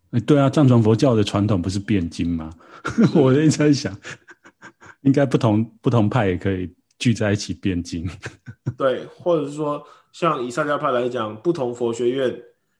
[0.10, 2.50] 嗯对啊，藏传佛教的传统不是辩经吗？
[3.14, 3.95] 我一直在想，
[5.02, 8.10] 应该不同不同派也可以聚在一起辩经。
[8.76, 12.36] 对，或者是说，像以萨迦派来讲，不同佛学院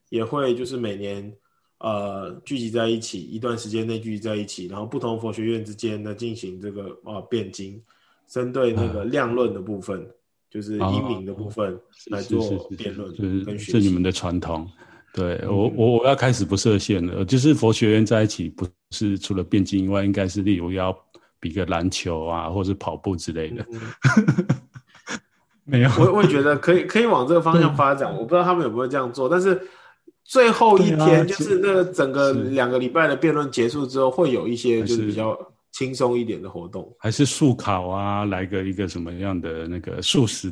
[0.10, 1.32] 也会就是每年。
[1.80, 7.82] 呃，聚集在一起一段时间内聚集在一起，然后不同佛学院之间呢进行这个啊辩经，
[8.28, 10.06] 针对那个量论的部分，
[10.50, 11.80] 就是英明的部分
[12.12, 13.24] 来做辩论，就
[13.58, 14.68] 是是你们的传统。
[15.14, 20.96] 对我，我我要开始不设限了，就是佛学院在一起，不是除了辩经以外，应该是例如要
[21.40, 23.66] 比个篮球啊，或者是跑步之类的。
[25.64, 28.12] 没有，我我也觉得可以， 可以往这个方向发展。
[28.12, 29.60] 我不知道他们有没有这样做，但是
[30.30, 35.38] 最后一天就是那个整个两个礼拜的辩论结束之后，会有一些就是比较。
[35.72, 38.26] 轻松一点的活动，还是素烤啊？
[38.26, 40.52] 来个一个什么样的那个素食？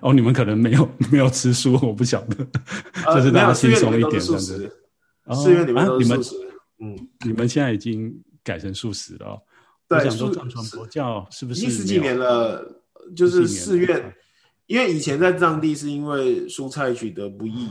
[0.00, 2.46] 哦，你们可能没有 没有吃素，我不晓得。
[3.04, 4.72] 呃、就是大家轻松一点，这样子。
[5.34, 6.36] 寺院里面都是素食。
[6.80, 6.96] 嗯，
[7.26, 8.14] 你们现在已经
[8.44, 9.36] 改成素食了。
[9.88, 11.64] 对，我想说藏传佛教是不是？
[11.64, 12.64] 已经十几年了，
[13.16, 14.14] 就是寺院，
[14.66, 17.68] 因为以前在藏地是因为蔬菜取得不易，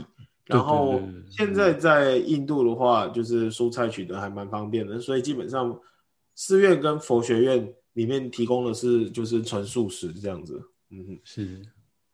[0.52, 1.00] 然后
[1.30, 5.78] 现在在印度的话，就是蔬菜取得还蛮方便的，所以基本上。
[6.34, 10.58] 寺院跟佛学院里面提供的是就是纯素食这样子，
[10.90, 11.60] 嗯哼，是，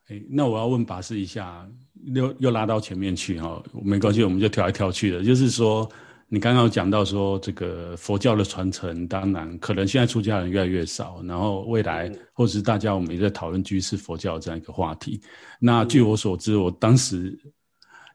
[0.09, 1.65] 哎，那我要问法师一下，
[2.13, 5.23] 又又拉到前面去哈，没关系，我们就跳来跳去的。
[5.23, 5.89] 就是说，
[6.27, 15.21] 你刚刚有讲到说这个佛教的传承，当然可能现在出家人越来越少，然后未来、嗯、或者是大家我们也在讨论居士佛教这样一个话题。
[15.61, 17.39] 那据我所知，我当时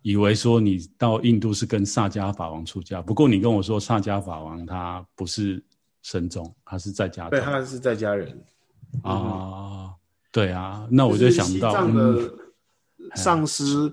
[0.03, 5.61] 以为说你到印度是跟萨迦法王出家，不过你跟我说萨迦法王他不是。
[6.05, 8.27] 神宗，他是在家，对，他是在家人。
[9.03, 9.93] 啊、哦，
[10.33, 12.33] 对啊，那我就想到，西藏的
[13.15, 13.89] 上师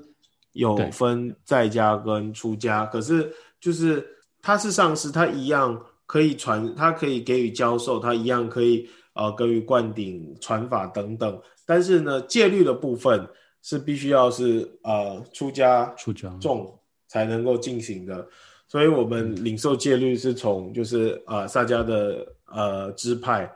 [0.51, 4.05] 有分在家跟出家，可是就是
[4.43, 13.25] 他是上师，他一样可以传，他可以给予教授，他一样可以呃给予灌顶、传法等等，但是呢，戒律的部分
[13.63, 16.29] 是必须要是呃出家出家。
[16.41, 18.29] 众才能够进行的。
[18.69, 23.53] 所以，我们领受戒律是从就是呃萨迦的呃支派，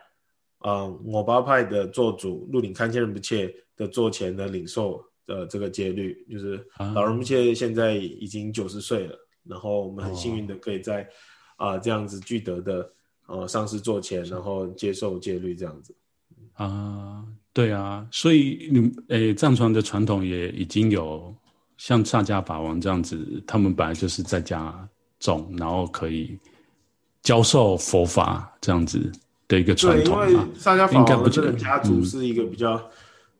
[0.59, 11.09] 呃我巴派的做主鹿顶堪千人不切的座前的领受的这个戒律，就是老人不切现在已经九十岁了，然后我们很幸运的可以在
[11.55, 12.93] 啊、呃、这样子具德的
[13.29, 15.95] 呃上师座前，然后接受戒律这样子。
[16.55, 17.25] 啊，
[17.55, 21.35] 对啊，所以你诶藏传的传统也已经有
[21.79, 24.87] 像萨迦法王这样子，他们本来就是在家。
[25.21, 26.39] 种，然后可以
[27.23, 29.11] 教授佛法这样子
[29.49, 30.19] 的一个传统。
[30.19, 32.79] 对，因为萨迦法王的这个家族是一个比较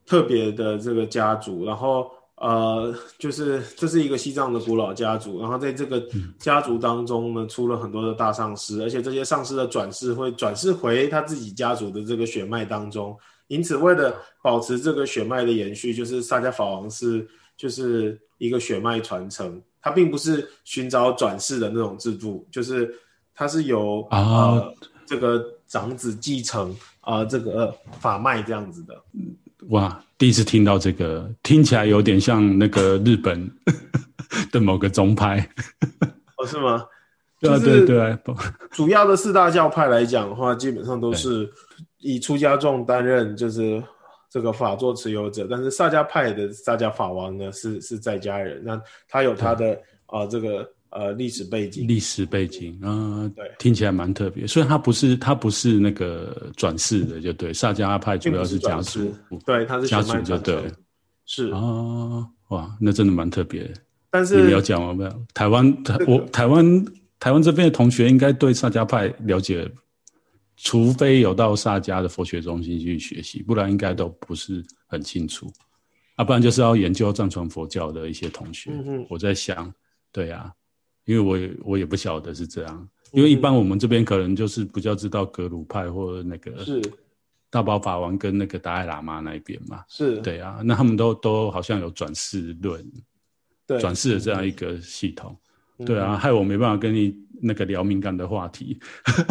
[0.07, 6.03] 特别的这个家族，嗯、然后呃，就是这是一个西藏的古老家族，然后在这个
[6.39, 13.15] 家族当中呢，出了很多的大上师，而且这些上师的转世会转世回他自己家族的这个血脉当中，
[13.49, 17.27] 因此为了保持这个血脉的延续，就是萨迦法王是
[17.57, 19.61] 就是一个血脉传承。
[19.81, 22.95] 他并不是寻找转世的那种制度，就是
[23.35, 24.75] 他是由啊、呃、
[25.05, 27.71] 这个长子继承啊、呃、这个
[28.01, 28.95] 法脉这样子的。
[29.69, 33.51] 哇，第一次听到这个，听起来有点像那个日本
[34.51, 35.47] 的某个宗派。
[36.39, 36.83] 哦，是吗？
[37.41, 38.19] 对啊，对对。
[38.71, 41.47] 主要的四大教派来讲的话，基本上都是
[42.05, 43.83] 以出家众担任，就是。
[44.31, 49.75] 这个法座持有者，但是萨迦派的萨迦法王呢，是是在家人，那他有他的
[50.07, 54.45] 啊、呃、这个呃历史背景，历史背景啊、呃，对，听起来蛮特别。
[54.45, 59.15] 虽然他不是他不是那个转世的，就对，萨迦派主要是家族，
[59.47, 60.65] 对，他是家族就对，
[61.27, 63.73] 是啊、哦，哇，那真的蛮特别。
[64.11, 64.93] 但是你们有讲吗？
[64.93, 66.85] 没有，台湾台我 台湾
[67.21, 69.71] 台湾这边的同学应该对萨迦派了解。
[70.57, 75.53] 除非有到萨迦的佛学中心去学习，不然应该都不是很清楚。
[76.17, 78.71] 啊，不然就是要研究藏传佛教的一些同学。
[78.73, 79.73] 嗯、我在想，
[80.13, 80.53] 对啊，
[81.07, 86.81] 因为我也我也不晓得是这样，因为一般我们这边可能就是比较知道格鲁派或那个是
[87.51, 89.85] 大宝法王跟那个达赖喇嘛那一边嘛。
[89.89, 92.85] 是，对啊，那他们都都好像有转世论，
[93.67, 95.37] 对，转世的这样一个系统。
[95.85, 98.79] 对啊，害我没办法跟你那个聊敏感的话题。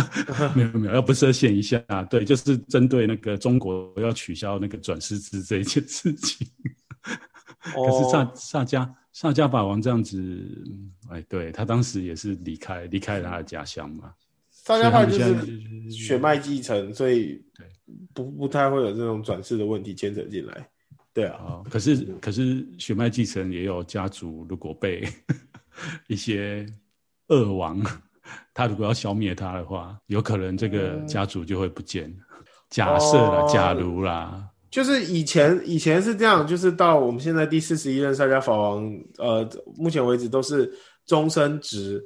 [0.55, 1.79] 没有没有，要不设限一下，
[2.09, 6.47] 对，就是针对那个中国要取消那个转世制这一件事情。
[6.99, 10.17] 可是萨萨迦萨迦法王这样子，
[11.09, 14.13] 哎，对他当时也是离开离开了他的家乡嘛。
[14.49, 17.65] 萨迦派就是血脉继承，所以对
[18.13, 20.69] 不不太会有这种转世的问题牵扯进来。
[21.13, 25.07] 对啊，哦、可是可是血脉继承也有家族如果被。
[26.05, 26.63] 一些
[27.41, 27.81] 恶王，
[28.53, 32.05] 他如果要消灭他的话，有可能这个家族就会不见。
[32.05, 38.83] 嗯、假设啦，假如啦，就是以前以前是这样，就是到我们现在第四十一任萨迦法王，
[39.17, 40.71] 呃，目前为止都是
[41.05, 42.03] 终身职，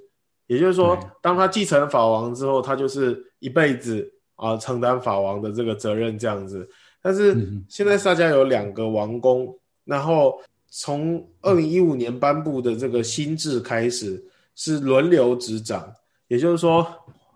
[0.48, 6.68] 也就是说，当他继承法王之后，他就是一辈子啊、呃、承担法王的这个责任这样子。
[7.02, 7.38] 但是
[7.70, 10.38] 现在萨迦有两个王公，然后
[10.70, 14.22] 从二零一五年颁布的这个新制开始
[14.58, 15.90] 是轮流执掌，
[16.28, 16.86] 也就是说，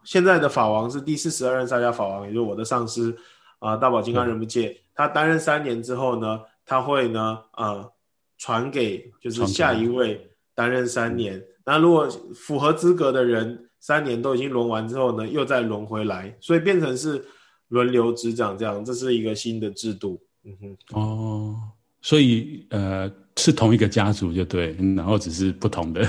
[0.04, 3.16] 现在的法王是第四十二任萨迦法王，也就是我的上师
[3.60, 7.90] 啊、呃，大宝金刚仁波切，他担任三年之后呢，他会呢呃
[8.38, 17.24] 传给就是下一位担任三年，那如果符合资格的人三年都已经轮完之后呢，又再轮回来，所以变成是。
[17.72, 20.22] 轮流执掌，这样，这是一个新的制度。
[20.44, 21.56] 嗯哼，哦，
[22.02, 26.06] 所以呃，是同一个家族就对，然后只是不同的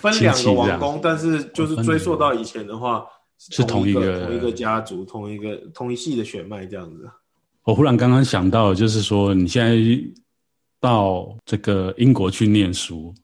[0.00, 3.04] 分两个王公，但是就是追溯到以前的话，
[3.38, 7.08] 是同一个同一个家族，同一个同一系的血脉这样子。
[7.64, 9.76] 我忽然刚刚想到，就是说你现在
[10.80, 13.14] 到这个英国去念书，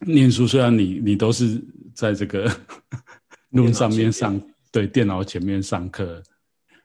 [0.00, 1.60] 念书虽然你你都是
[1.94, 2.50] 在这个
[3.50, 4.40] 路上面上，
[4.70, 6.22] 对，电脑前面上课。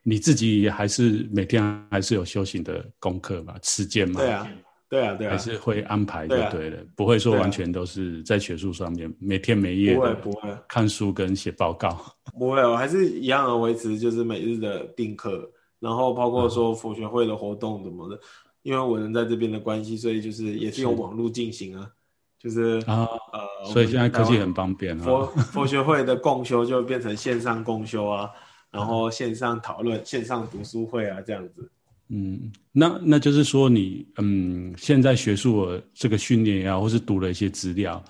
[0.03, 3.53] 你自己还是每天还是有修行的功课嘛？
[3.61, 4.19] 时间嘛？
[4.19, 4.47] 对啊，
[4.91, 10.49] 对啊，对啊，还是会安排就对了，不会说完全都是在学术上面每天每夜不会不会。
[10.67, 11.97] 看书跟写报告，
[12.37, 18.19] 不会，我还是一样的维持就是每日的定课，然后包括说佛学会的活动什么的，
[18.63, 21.89] 因为我人在这边的关系，所以就是也是用网络进行啊，
[22.37, 28.29] 就是啊呃，所以现在科技很方便啊， 佛佛学会的共修就变成线上共修啊。
[28.71, 31.69] 然后线上讨论、线上读书会啊，这样子。
[32.13, 38.03] 嗯，那那就是说你，嗯，现在学术的这个训练呀，或是读了一些资料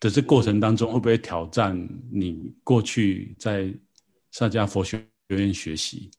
[0.00, 1.76] 的这过程当中，会不会挑战
[2.10, 3.70] 你过去在
[4.30, 6.10] 萨迦佛学院学习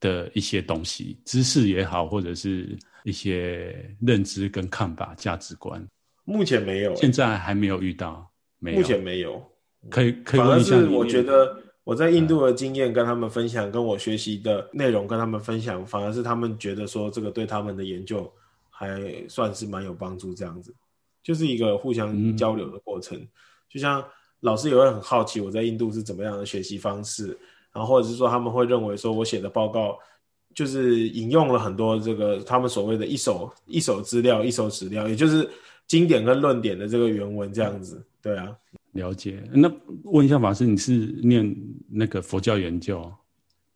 [0.00, 5.82] 的一些东西、知识也好，或者是一些认知跟看法、价值观？
[6.26, 9.42] 目前没有，现在还没有遇到，没有，目前没有。
[9.88, 11.62] 可以可以问一下，我觉得。
[11.86, 18.28] 我在印度的经验跟他们分享，跟我学习的内容跟他们分享，反而是他们觉得说这个对他们的研究
[18.68, 20.34] 还算是蛮有帮助。
[20.34, 20.74] 这样子，
[21.22, 23.16] 就是一个互相交流的过程。
[23.16, 23.28] 嗯、
[23.68, 24.04] 就像
[24.40, 27.38] 老师也会很好奇我在印度是怎么样的学习方式，
[27.72, 29.96] 然后或者是说他们会认为说我写的报告
[30.56, 35.48] 就是引用了很多这个他们所谓的一手一手资料、一手史料，也就是
[35.86, 38.04] 经典跟论点的这个原文这样子。
[38.20, 38.52] 对啊。
[38.96, 39.70] 了解，那
[40.04, 41.56] 问一下法师，你是念
[41.88, 43.12] 那个佛教研究？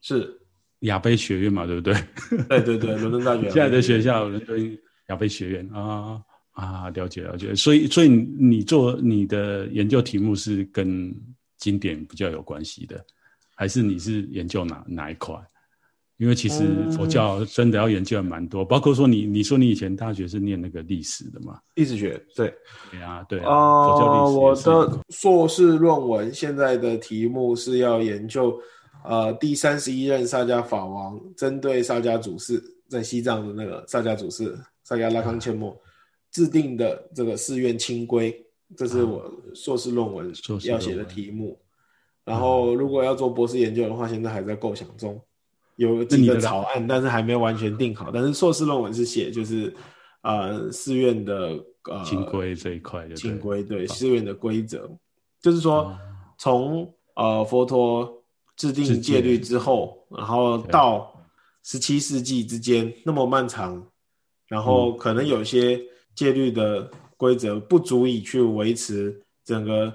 [0.01, 0.35] 是
[0.81, 1.67] 亚非学院嘛？
[1.67, 1.95] 对不对？
[2.49, 6.21] 对对对， 伦敦大学现在的学校，伦敦亚非学院啊
[6.53, 7.55] 啊，了解了解。
[7.55, 11.15] 所以所以你做你的研究题目是跟
[11.59, 13.05] 经典比较有关系的，
[13.55, 15.37] 还是你是研究哪哪一块？
[16.21, 21.59] 因为其实佛教真的要研究的蛮多，嗯、包括说你你说你以前大学是念那个历史的嘛？
[21.77, 22.55] 历史学，对，
[22.91, 23.47] 对啊，对啊。
[23.49, 28.55] 呃、佛教历史，我的硕士论文现在的题目是要研究，
[29.03, 34.55] 呃，第三十一任萨迦法王针对萨迦祖师在西藏的那个萨迦祖师
[34.85, 35.75] 萨迦拉康纤默
[36.33, 38.31] 制定的这个寺院清规，
[38.77, 40.31] 这是我硕士论文
[40.65, 41.59] 要写的题目。
[42.27, 45.19] 然后如果要做博士研究的话，现在还在构想中。
[45.81, 48.11] 有几个草案，但是还没有完全定好。
[48.13, 49.75] 但是硕士论文是写就是，
[50.21, 54.91] 呃，寺院的呃清规这一块，清规对寺院的规则，
[55.41, 55.91] 就是说
[56.37, 58.23] 从呃佛陀
[58.57, 61.19] 制定戒律之后，然后到
[61.63, 63.83] 十七世纪之间那么漫长，
[64.49, 65.81] 然后可能有些
[66.15, 69.91] 戒律的规则不足以去维持整个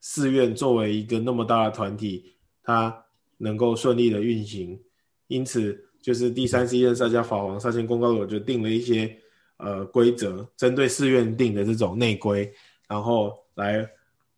[0.00, 3.04] 寺院作为一个那么大的团体，它
[3.36, 4.80] 能够顺利的运行。
[5.28, 9.10] 因此，就是第三十一任萨加法王萨谦公告我就定了一些
[9.56, 12.48] 呃规则，针对寺院定的这种内规，
[12.88, 13.84] 然后来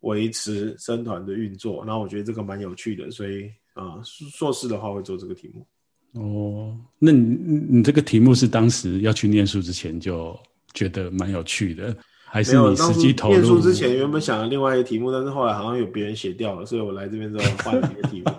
[0.01, 1.85] 维持僧团的运作。
[1.85, 5.65] 然后我觉得这个蛮有趣的，所以啊、呃，硕士的话会做这个题目。
[6.13, 7.37] 哦，那你
[7.69, 10.35] 你这个题目是当时要去念书之前就
[10.73, 13.35] 觉得蛮有趣的，还是你实际投入？
[13.35, 18.31] 念书之前原本想了另外一个题目，但是后来好像有别人写掉了，所以我来这边之后换了一个题目。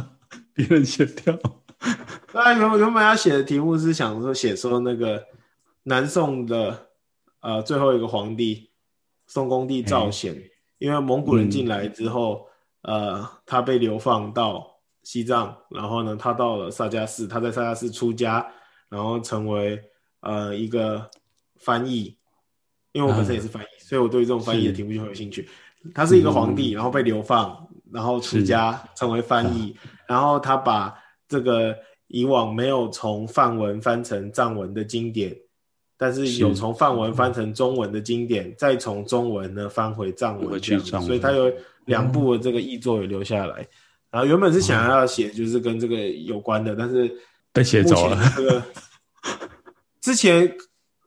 [0.54, 1.38] 别人写掉。
[2.44, 5.24] 那原原本要写的题目是想说写说那个
[5.82, 6.86] 南宋的
[7.40, 8.70] 呃最后一个皇帝
[9.26, 12.46] 宋恭帝赵显，欸、因为蒙古人进来之后，
[12.82, 18.46] 嗯、呃，他被流放到西藏，然后呢，他到了萨迦寺，他在萨迦寺出家，
[18.88, 19.82] 然后成为
[20.20, 21.10] 呃一个
[21.56, 22.16] 翻译，
[22.92, 25.42] 因为我本身也是翻译，嗯、所以我对这种翻译的题目就很有兴趣。
[25.82, 31.76] 是他是一个皇帝，然后被流放，然后出家成为翻译，嗯、然后他把这个。
[32.08, 35.34] 以往没有从梵文翻成藏文的经典，
[35.96, 41.52] 但是有从梵文翻成中文的经典，再从中文呢翻回藏文这样，所以他有
[41.84, 43.62] 两部的这个译作也留下来。
[43.62, 43.68] 嗯、
[44.12, 47.10] 然后原本是想要写就是跟这个有关的，但是
[47.52, 48.18] 被写走了。
[48.36, 48.62] 这个
[50.00, 50.50] 之前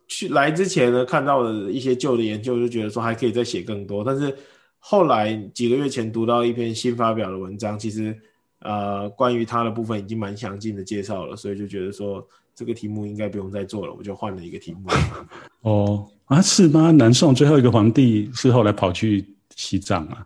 [0.07, 4.03] 去来之前呢，看到的一些旧的研究，就觉得说还可以再写更多。
[4.03, 4.35] 但是
[4.77, 8.15] 后来几个月前读到一篇新发表的文章，其实
[8.61, 14.89] 呃关于他的部分已经蛮详尽的介绍了，所以就觉得说这个题目应该不用再做了，我就换了一个题目。
[15.61, 16.91] 哦啊，是吗？
[16.91, 20.25] 南宋最后一个皇帝是后来跑去西藏啊？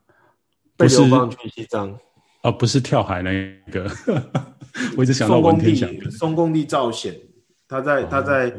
[0.77, 1.97] 被流放去西藏。
[2.43, 3.31] 哦，不是跳海那
[3.71, 3.89] 个，
[4.95, 5.89] 我一直想到文天祥。
[6.11, 7.19] 宋公帝赵显，
[7.67, 8.49] 他在他在、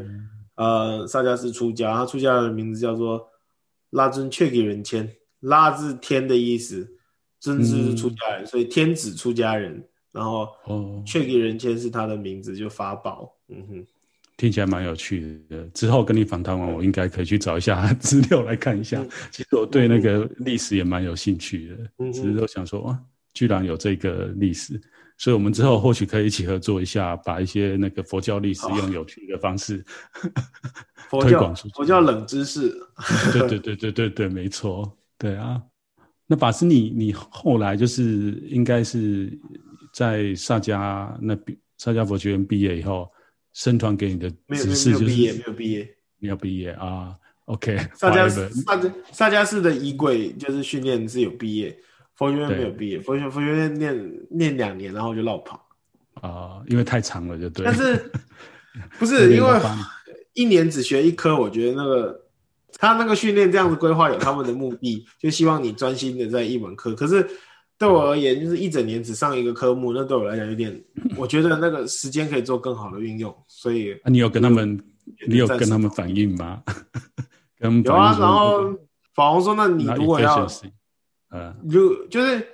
[0.57, 3.29] 哦、呃萨迦寺出家，他出家的名字叫做
[3.91, 5.09] 拉尊却给人签，
[5.39, 6.96] 拉字天的意思，
[7.47, 9.81] 尊字是出家人、嗯，所以天子出家人，
[10.11, 10.49] 然后
[11.07, 13.33] 却给人间是他的名字，就法宝。
[13.49, 13.87] 嗯哼，
[14.37, 15.63] 听起来蛮有趣的。
[15.69, 19.09] 之后跟你访谈完，我应该可以去找一下资料来看一下、嗯。
[19.31, 22.99] 其实我对那个历史也蛮有兴趣的，嗯、只是都想说哇。
[23.33, 24.81] 居然有这个历史，
[25.19, 29.85] 所以我们之后或许可以一起合作一下，把一些那个佛教历史用有趣的方式
[31.11, 31.75] 推广出去。
[31.75, 32.75] 佛教冷知识，
[33.33, 35.63] 对对对对对对，没错，对啊。
[36.27, 39.39] 那法师你，你你后来就是应该是
[39.93, 43.09] 在萨迦那边萨迦佛学院毕业以后，
[43.53, 47.15] 僧团给你的指示就是没有毕业，没有毕业，没有毕业啊。
[47.45, 51.77] OK，萨迦萨迦萨迦寺的仪轨就是训练是有毕业。
[52.17, 55.57] 佛学院没有毕业，佛学佛学院念念两年，然后就落跑。
[56.15, 56.23] 啊、
[56.59, 57.65] 呃，因为太长了，就对。
[57.65, 58.11] 但是
[58.99, 59.61] 不是 因为
[60.33, 61.39] 一年只学一科？
[61.39, 62.26] 我觉得那个
[62.79, 66.95] 他那个训练这样子规划有他们的目的， 就希望你专心的在一门课。
[66.95, 67.27] 可是
[67.79, 70.79] 对我而言，就是一整年只上一个科目，那对我来讲有点，
[71.17, 73.35] 我觉得那个时间可以做更好的运用。
[73.49, 74.79] 所以，啊、你有跟他们，
[75.27, 76.63] 你有跟他们反映吗？
[77.59, 78.73] 跟有啊，然后
[79.15, 80.47] 法王说：“那你如果要。”
[81.33, 82.47] 嗯，就就是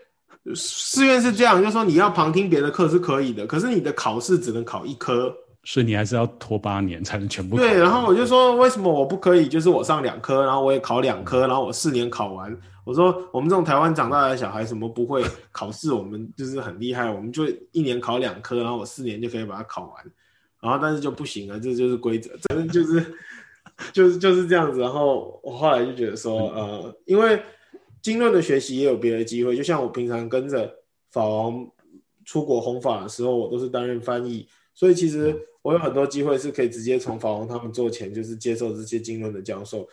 [0.55, 5.33] 寺院是这样，就是说你要旁听别的课是可以的，可是你的考试只能考一科，
[5.65, 7.57] 所以你还是要拖八年才能全部。
[7.57, 9.49] 对，然后我就说为什么我不可以？
[9.49, 12.57] 就是我上两科，然后我也考两科，然后我四年考完。
[12.85, 15.93] 我说我们这种台湾长大的小孩，什么不会考试？
[15.93, 20.13] 我们就是很厉害，我们就一年考两科，然后我四年就可以把它考完。
[20.61, 23.15] 然后但是就不行了，这就是规则， 真的就是
[23.93, 24.81] 就是就是这样子。
[24.81, 27.41] 然后我后来就觉得说，呃，因为。
[28.03, 30.69] 经论的学习也有别的机会，就像我平常跟着
[31.13, 31.65] 法王
[32.25, 34.45] 出国弘法的时候，我都是担任翻译，
[34.75, 35.33] 所以其实
[35.63, 39.89] 我有很多机会是可以直接从法王他们做前，就是接受这些经论的教授。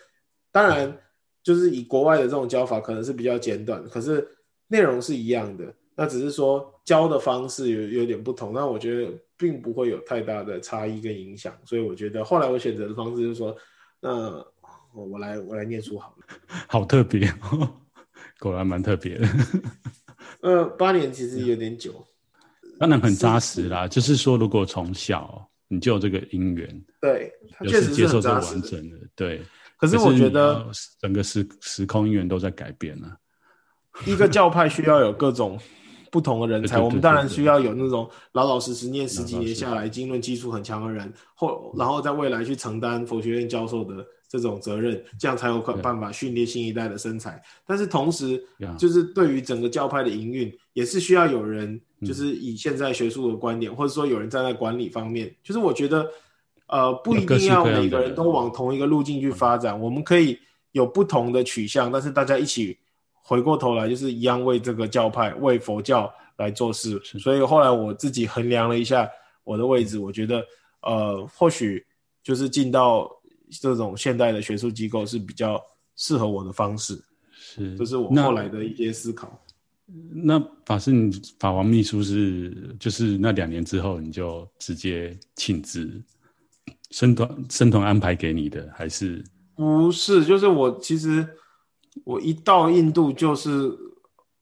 [0.52, 0.98] 当然，
[1.44, 4.28] 就是以国外的这种教法可能是比较简短，可是
[4.68, 11.54] 内容是一样的，那只是说教的方式有有点不同，那我觉得并不会有太大的差异跟影响。
[11.66, 13.56] 所以我觉得后来我选择的方式就是说，
[14.00, 14.44] 那
[14.94, 16.26] 我来我来念书好了，
[16.68, 17.32] 好特别。
[18.40, 19.28] 果然蛮特别的，
[20.40, 21.94] 呃，八年其实有点久，
[22.80, 23.86] 当然很扎实啦。
[23.86, 29.42] 就是说，如果从小你就有这个因缘，对，他确实是接受这个完整的，对。
[29.78, 30.66] 可是我觉得
[31.00, 33.16] 整个时时空因缘都在改变啊。
[34.06, 35.58] 一个教派需要有各种
[36.12, 44.06] 不同的人才，我们当然需要有那种老老实实念十几年下来，经论基础很强的人，后然后在未来去承担佛学院教授的。
[44.30, 47.42] 这种责任，这样才有可办法训练新一代的身材。
[47.66, 48.40] 但是同时，
[48.78, 56.08] 就是对于整个教派的营运，也是需要有人，就是以现在学术的观点，或者说有人站在管理方面，就是我觉得，
[56.68, 60.38] 呃，不一定要每个人都往同一个路径去发展，我们可以
[60.74, 62.78] 有不同的取向，但是大家一起
[63.12, 67.02] 回过头来，就是一样为这个教派、为佛教来做事。
[67.18, 69.10] 所以后来我自己衡量了一下
[69.44, 70.46] 我的位置，我觉得，
[70.84, 71.84] 呃，或许
[72.24, 73.10] 就是进到。
[73.50, 75.62] 这种现代的学术机构是比较
[75.96, 77.02] 适合我的方式，
[77.34, 79.42] 是，这是我后来的一些思考。
[80.12, 85.90] 那，法师，你法王秘书是就是那两年之后你就直接请辞，
[86.92, 89.24] 僧团僧团安排给你的还是？
[89.56, 91.28] 不是，就是我其实
[92.04, 93.50] 我一到印度就是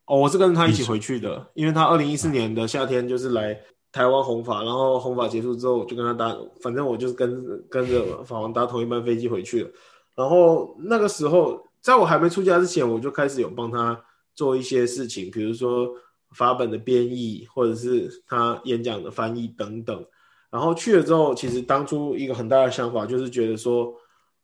[0.05, 3.57] 哦，我是跟他一起回去的，因为他二零一四年的夏天就是来。
[3.97, 9.69] 台湾弘法，然后弘法结束之后，我就跟他搭，反正我就是跟跟着法王搭同一班飞机回去了。
[10.15, 13.99] 然后那个时候，在我还没出家之前，我就开始有帮他
[14.35, 15.89] 做一些事情，比如说
[16.35, 20.05] 法本的编译，或者是他演讲的翻译等等。
[20.51, 23.91] 然后去了之后，其实当初一个很大的想法就是觉得说，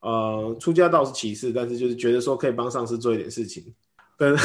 [0.01, 3.64] 呃，出家倒是其次，但是就是觉得说可以帮上司做一点事情。
[4.18, 4.36] 但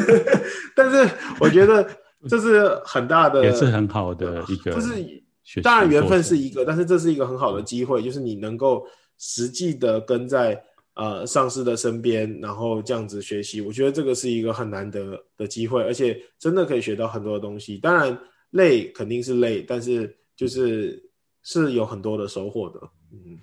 [0.74, 1.86] 但是我觉得。
[2.26, 8.86] 这是很大的，也是很好的一个，就是当然缘分是一个，但是这是一个很好的机会，就是你能够
[9.18, 10.60] 实际的跟在
[10.94, 17.78] 呃上司的身边，然后这样子学习，我觉得这个是一个很难得的机会，而且真的可以学到很多的东西。
[17.78, 18.18] 当然
[18.50, 21.00] 累肯定是累，但是就是
[21.42, 22.80] 是有很多的收获的。
[23.12, 23.38] 嗯，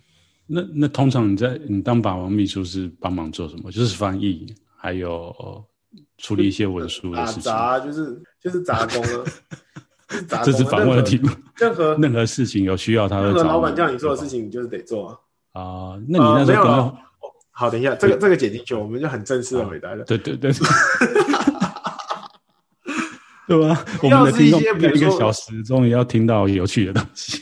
[0.46, 3.72] 那那通常你在你当法王秘书是帮忙做什么？
[3.72, 5.34] 就是翻译，还有
[6.18, 7.44] 处理一些文书的事情。
[7.44, 9.26] 杂就是就是杂工啊。
[10.46, 11.28] 这是访问的题目。
[11.58, 13.44] 任何 任何事情有需要，他会找。
[13.44, 15.18] 老板叫你做的事情，你就是得做啊。
[15.62, 16.96] 啊，那你那时候。
[17.50, 20.04] 好，等一下，这个这个剪进去，我们就很正式的回答了。
[20.06, 20.52] 对对对。
[23.48, 23.86] 对吧？
[24.02, 27.42] 我们的听众一个小时终于要听到有趣的东西。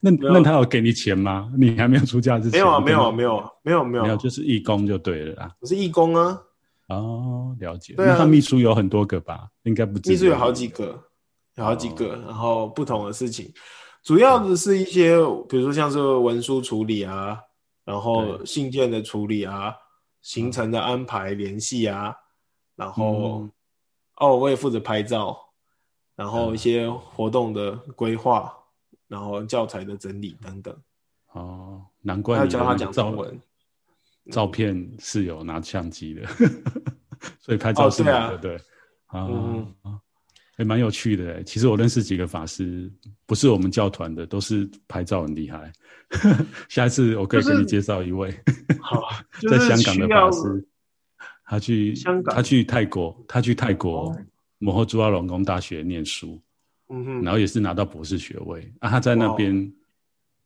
[0.00, 1.48] 那那他有给你钱吗？
[1.56, 2.58] 你还没有出价之前？
[2.58, 5.50] 没有啊，没有啊，没有啊，没有没有，没有，就是义工就对了啦。
[5.60, 6.40] 我是义工啊。
[6.88, 7.94] 哦，了解。
[7.96, 9.48] 那他秘书有很多个吧？
[9.62, 10.10] 应该不止。
[10.10, 11.04] 秘书有好几个。
[11.56, 13.48] 有好几个，然后不同的事情，
[14.02, 15.16] 主要的是一些，
[15.48, 17.38] 比如说像是文书处理啊，
[17.84, 19.72] 然后信件的处理啊，
[20.20, 22.12] 行程的安排、联系啊，
[22.74, 23.48] 然后
[24.16, 25.38] 哦，我也负责拍照，
[26.16, 28.52] 然后一些活动的规划，
[29.06, 30.76] 然后教材的整理等等。
[31.34, 33.40] 哦，难怪你要教他讲中文，
[34.30, 36.26] 照片是有拿相机的，
[37.40, 38.56] 所以拍照是拿的，对
[39.06, 39.28] 啊。
[40.56, 42.88] 还蛮有趣的，其实我认识几个法师，
[43.26, 45.72] 不是我们教团的，都是拍照很厉害。
[46.70, 48.30] 下一次我可以给你介绍一位，
[48.80, 49.02] 好，
[49.50, 50.68] 在香港的法师，
[51.44, 54.16] 他去香港，他去泰国，他去泰国
[54.58, 56.40] 摩诃朱阿隆功大学念书，
[56.88, 58.88] 嗯哼，然后也是拿到博士学位啊。
[58.88, 59.72] 他在那边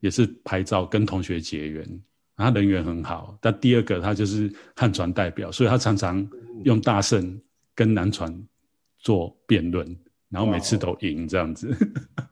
[0.01, 2.03] 也是拍照跟同学结缘，
[2.39, 3.37] 他人缘很好。
[3.41, 6.27] 但第二个他就是汉传代表，所以他常常
[6.65, 7.41] 用大圣
[7.75, 8.35] 跟南传。
[9.01, 9.87] 做辩论，
[10.29, 11.73] 然后每次都赢这样子。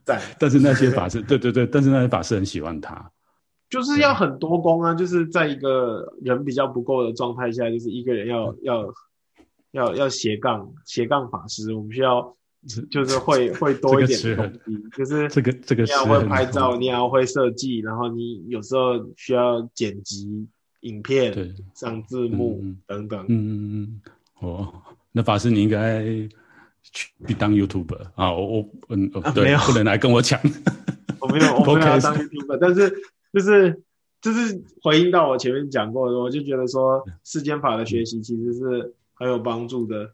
[0.04, 3.08] 在， 但是那些法师，对对对，但是那些法师很喜欢他，
[3.70, 8.92] 就是要很多功啊，就是在一个人比较不够的状态下，就是一个人要要
[9.70, 12.36] 要要斜杠斜杠法师，我们需要
[12.90, 20.46] 就是会会多一点东西，就是这个这个你要会拍照，你要会设计，然后你有时候需要剪辑
[20.80, 23.24] 影片，对，上字幕等等。
[23.28, 24.00] 嗯嗯嗯，
[24.40, 24.72] 哦，
[25.12, 26.28] 那法师你应该。
[26.92, 28.32] 去当 YouTuber 啊！
[28.32, 30.40] 我我嗯，对，不能来跟我抢。
[31.18, 32.88] 我没有，我没有要当 YouTuber，但是
[33.32, 33.82] 就是
[34.20, 40.12] 就是回应到我前面讲过的，我就觉得说世间法的学习其实是很有帮助的。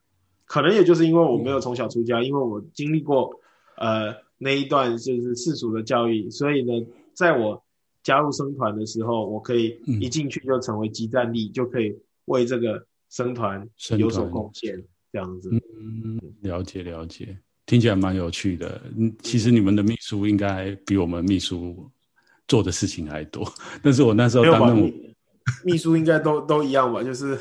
[0.52, 3.30] 可能也就是因为我没有从小出家，因为我经历过
[3.78, 7.64] 呃那一段就是世俗的教育，所以呢，在我
[8.02, 11.96] 加入僧团的时候，我可以一进去就成为即战力，就可以
[12.26, 14.78] 为这个僧团有所贡献。
[15.10, 17.34] 这样子，嗯，了解了解，
[17.64, 18.78] 听起来蛮有趣的。
[18.98, 21.90] 嗯，其实你们的秘书应该比我们秘书
[22.46, 23.42] 做的事情还多。
[23.82, 24.92] 但是我那时候当那种
[25.64, 27.38] 秘书应该都都一样吧，就是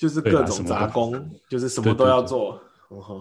[0.00, 2.58] 就是各种杂工，就是什么都要做。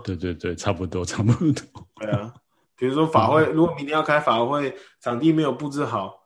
[0.02, 1.66] 对对对，差不多差不多。
[1.98, 2.34] 对啊，
[2.78, 6.24] 比如说法会，如果明天要开法会，场地没有布置好，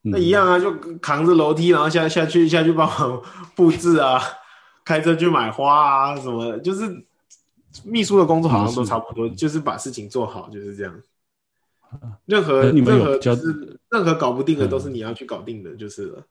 [0.00, 3.22] 那一样啊，就扛着楼梯，然后下下去下去帮忙
[3.54, 4.18] 布置啊。
[4.82, 7.04] 开车去买花啊，什么就是
[7.84, 11.02] 秘书的工作好像都差不多，就是把事情做好，就是这样。
[12.24, 16.24] 任何任何就是任何搞不定的都是你要去搞定的，就是了。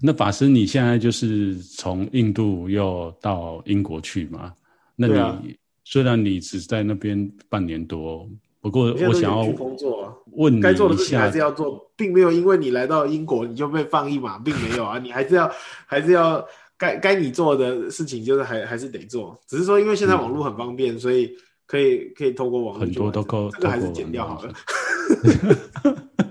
[0.00, 4.52] 那法师，你现在就是从印度又到英国去嘛？
[4.96, 8.28] 那你虽然你只在那边半年多，
[8.60, 15.50] 不过我想要工作，问你该做的事情还是要做，并没有因为你来到英国你就被放一马，并没有啊，你还是要
[15.86, 16.46] 还是要。
[16.80, 21.28] 该该你做的事情就是还还是得做，只是说因为现在网络很方便，嗯、所以
[21.66, 22.80] 可以可以透过网络。
[22.80, 24.54] 很多都够，这个还是剪掉好了。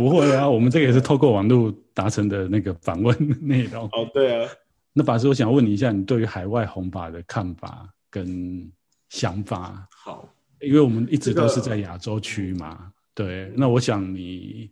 [0.00, 3.84] 不会啊，我们这个也是透过网络达成的那个访问内容。
[3.86, 4.50] 哦，对啊。
[4.92, 8.68] 那法师，我想问你一下，你对于海外弘法的看法跟
[9.08, 9.86] 想法？
[9.90, 10.28] 好，
[10.60, 12.90] 因为我们一直都是在亚洲区嘛。
[13.14, 14.70] 这个、对，那我想你。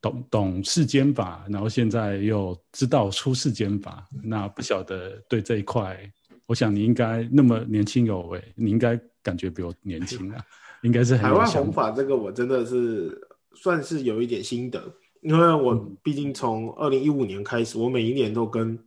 [0.00, 5.98] 懂懂世间法，然后现在又知道出世间法，那不晓得对这一块，
[6.46, 10.38] 我想你应该那么年轻有为，你应该感觉比我年轻啊，
[10.82, 13.20] 应该是很海外弘法这个，我真的是
[13.54, 14.82] 算是有一点心得，
[15.22, 18.78] 因为我毕竟从二零一五年开始，我每一年都跟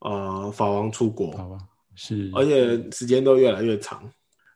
[0.00, 1.58] 呃法王出国，好吧，
[1.94, 4.10] 是，而且时间都越来越长，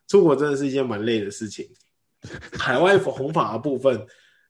[0.07, 1.67] 出国真的是一件蛮累的事情。
[2.57, 4.05] 海外红法的部分。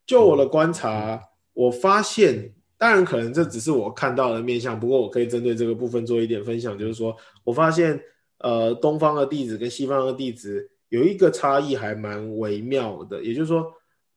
[0.07, 1.19] 就我的观察，
[1.51, 7.99] 我发现，当然可能这只是我看到的面相，不过我可以针对这个部分做一点分享，就是说我发现，
[8.37, 13.65] 呃，东方的弟子跟西方的弟子有一个差异还蛮微妙的，也就是说，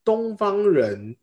[0.09, 1.15] 东方人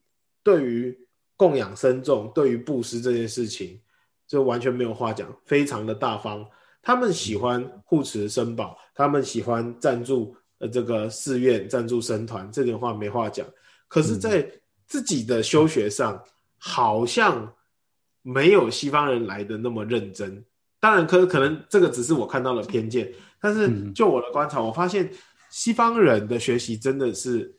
[0.43, 0.95] 对于
[1.35, 3.81] 供养僧众、对于布施这件事情，
[4.27, 6.45] 就完全没有话讲，非常的大方，
[6.83, 13.43] 他们喜欢护持僧宝，他们喜欢赞助呃这个寺院、赞助僧团，这点话没话讲。
[13.87, 14.47] 可是，在
[14.85, 16.23] 自己的修学上，
[16.59, 17.51] 好像
[18.21, 20.45] 没有西方人来的那么认真。
[20.79, 25.11] 当然可，可可能这个只是我看到了偏见，但是就我的观察，我发现
[25.49, 27.51] 西方人的学习真的是，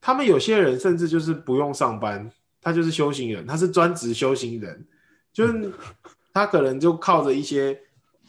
[0.00, 4.86] 他们有些人甚至就是不用上班，他就是修行人，他是专职修行人，
[5.32, 5.72] 就是
[6.32, 7.78] 他可能就靠着一些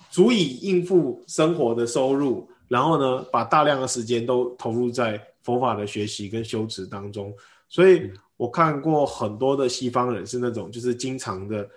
[0.10, 7.34] 足以应付生活的收入，然后呢，把大量的时间都投入在佛法的学习跟修持当中。
[7.70, 11.68] 所以我看过很多的西方人是那种，就是经常的。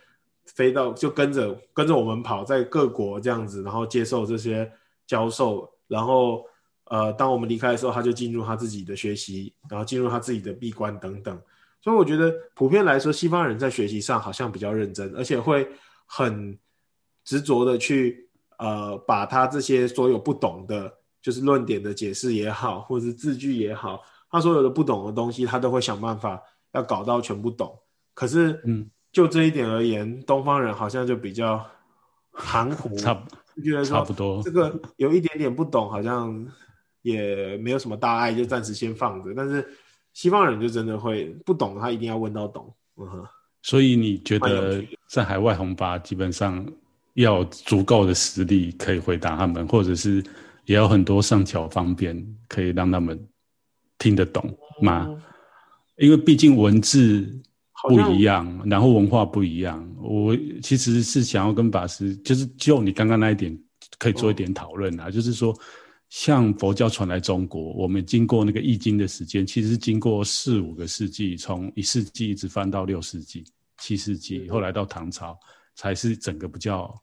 [0.46, 4.70] 飞到就跟着跟着我们跑，在各国这样子，然后接受这些
[5.06, 6.44] 教授，然后
[6.86, 11.40] 呃，当我们离开的时候，他就进入他自己的学习，然后进入他自己的闭关等等。
[11.80, 15.68] 所以我觉得普遍来说，西方人在学习上好像比较认真，而且会
[16.06, 16.58] 很
[17.24, 18.28] 执着的去
[18.58, 24.00] 呃，把他这些所有不懂的，就是论点的解释也好，或者是字句也好，
[24.30, 26.42] 他所有的不懂的东西，他都会想办法
[26.72, 27.78] 要搞到全部懂。
[28.14, 28.90] 可是，嗯。
[29.14, 31.64] 就这一点而言，东方人好像就比较
[32.32, 34.42] 含糊，差不觉得差不多。
[34.42, 36.44] 这个有一点点不懂，好像
[37.04, 39.32] 也没有什么大碍，就暂时先放着。
[39.36, 39.64] 但是
[40.12, 42.74] 西方人就真的会不懂，他一定要问到懂。
[42.96, 43.24] 嗯哼。
[43.62, 46.66] 所以你觉得在海外弘法，基本上
[47.12, 50.20] 要有足够的实力可以回答他们，或者是
[50.64, 53.16] 也有很多上巧方便可以让他们
[53.98, 54.42] 听得懂
[54.82, 55.06] 吗？
[55.08, 55.22] 嗯、
[55.98, 57.40] 因为毕竟文字。
[57.86, 59.86] 不一样，然后文化不一样。
[60.00, 63.54] 我其实是想要跟法师，就是就你刚刚那一点，
[63.98, 65.08] 可以做一点讨论啊。
[65.08, 65.54] 哦、就是说，
[66.10, 73.44] 像佛教传来中国，我们经过那个易经的时间，其实是经过四五个世纪，从一世纪一直翻到六世纪、
[73.78, 75.36] 七世纪，后来到唐朝，
[75.74, 76.94] 才是整个比较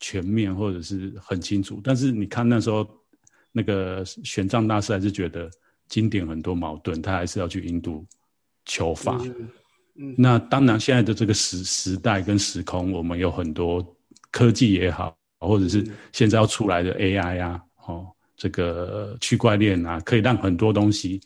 [0.00, 1.80] 全面或者是很清楚。
[1.82, 2.86] 但是你看那时候，
[3.52, 5.48] 那个玄奘大师还是觉得
[5.88, 8.04] 经典很多矛盾，他还是要去印度
[8.64, 9.18] 求法。
[9.98, 13.96] 嗯那当然，现在的这个时时代跟时空，我们有很多
[14.30, 18.06] 科技也好，或者是现在要出来的 AI 啊，哦，
[18.36, 21.20] 这个区块链啊，可以让很多东西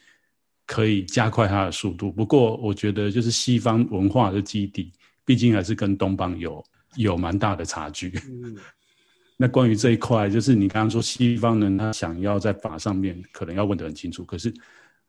[0.66, 2.10] 可以加快它的速度。
[2.10, 4.92] 不过，我觉得就是西方文化的基底，
[5.24, 6.64] 毕竟还是跟东方有
[6.96, 8.12] 有蛮大的差距。
[9.36, 14.52] 那关于这一块，就是你刚刚说西方人他想要在法上面可能要问得很清楚，可是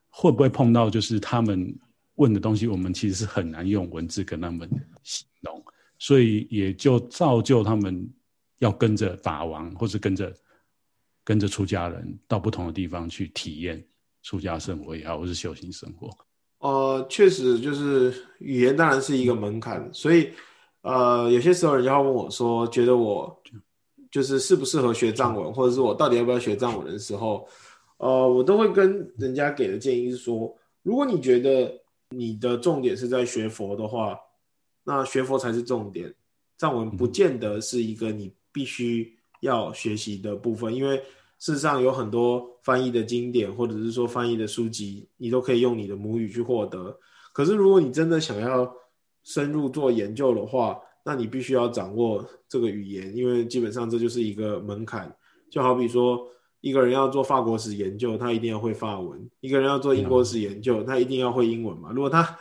[0.09, 1.73] 会不会碰到就是他们？
[2.15, 4.69] 问的东西，我们其实是很难用文字跟他们
[5.01, 5.63] 形容，
[5.97, 8.07] 所以也就造就他们
[8.59, 10.31] 要跟着法王，或是跟着
[11.31, 13.81] 跟着出家人到不同的地方去体验
[14.21, 16.09] 出家生活也好，或是修行生活。
[16.59, 20.29] 呃，确实就是语言当然是一个门槛，所以
[20.81, 23.41] 呃，有些时候人家问我说，觉得我
[24.11, 27.47] 就是适不适合学藏文，或者是我到底要不要学藏文的时候，
[27.95, 30.53] 呃，我都会跟人家给的建议是说，
[30.83, 31.73] 如果你觉得
[32.09, 34.19] 你的重点是在学佛的话，
[34.83, 36.13] 那学佛才是重点。
[36.57, 41.01] 藏文不见得是一个你必须要学习的部分，因为
[41.41, 46.97] 事实上有很多翻译的经典，或者是说翻译的书籍，你都可以用你的母语去获得。
[47.33, 48.73] 可是如果你真的想要
[49.25, 55.13] 深入做研究的话，那你必须要掌握这个语言，因为基本上这就是一个门槛。
[55.49, 56.25] 就好比说。
[56.61, 61.89] 一个人要做法国史研究，他一定要会法文；一个人要做英国史研究，他一定要会英文嘛。
[61.91, 62.37] 如果他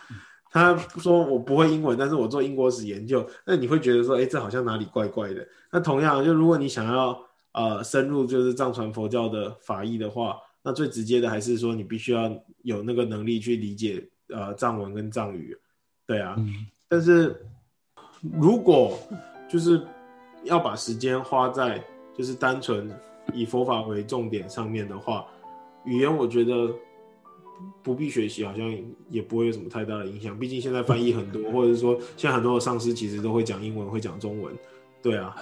[0.51, 5.49] 他说我不会英文，但是我做英国史研究，那你会觉得说，哎，这好像哪里怪怪的。
[5.73, 7.19] 那同样，就如果你想要
[7.53, 12.31] 呃深入就是藏传佛教的法义的话，那最直接的还是说你必须要
[12.63, 15.57] 有那个能力去理解呃藏文跟藏语，
[16.07, 16.35] 对啊。
[16.39, 16.67] 嗯。
[16.89, 17.35] 但是
[18.21, 18.99] 如果
[19.49, 19.81] 就是
[20.45, 21.85] 要把时间花在
[22.17, 22.91] 就是单纯。
[23.33, 25.25] 以佛法为重点上面的话，
[25.85, 26.75] 语言我觉得
[27.81, 30.37] 不必学习，好像也不会有什么太大的影响。
[30.37, 34.53] 毕竟现在翻译很多，或者是说现在很多的上司其实都会讲英文，会讲中文。
[35.03, 35.35] 对啊，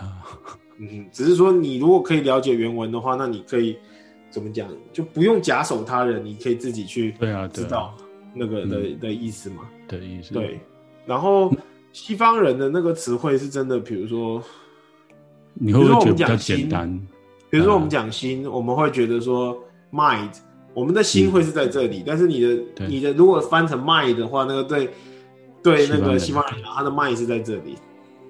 [0.78, 3.76] 嗯，只是说你如果可以了解原文的话，那你可以
[4.30, 7.94] 怎么讲，就不用假手他人，你可以自己去对啊知道
[8.34, 9.68] 那个的的意思嘛。
[9.88, 10.34] 的意思。
[10.34, 10.60] 对，
[11.06, 11.52] 然后
[11.92, 14.42] 西方人的那个词汇是真的，比如说，
[15.54, 17.06] 你会不会觉得比较简单？
[17.50, 19.58] 比如说我们讲心，嗯、我们会觉得说
[19.90, 20.30] mind，
[20.74, 24.90] 我们的心会是在这里，嗯、但是你的你的如果翻成 mind 的话，那个对
[25.62, 27.74] 对那个西方人讲，他的 mind 是在这里，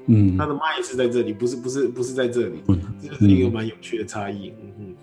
[0.09, 4.53] 嗯，他的 mind 是在这里，不是不是不是在这里，嗯、这就是一个蛮有趣的差异。
[4.63, 4.97] 嗯哼，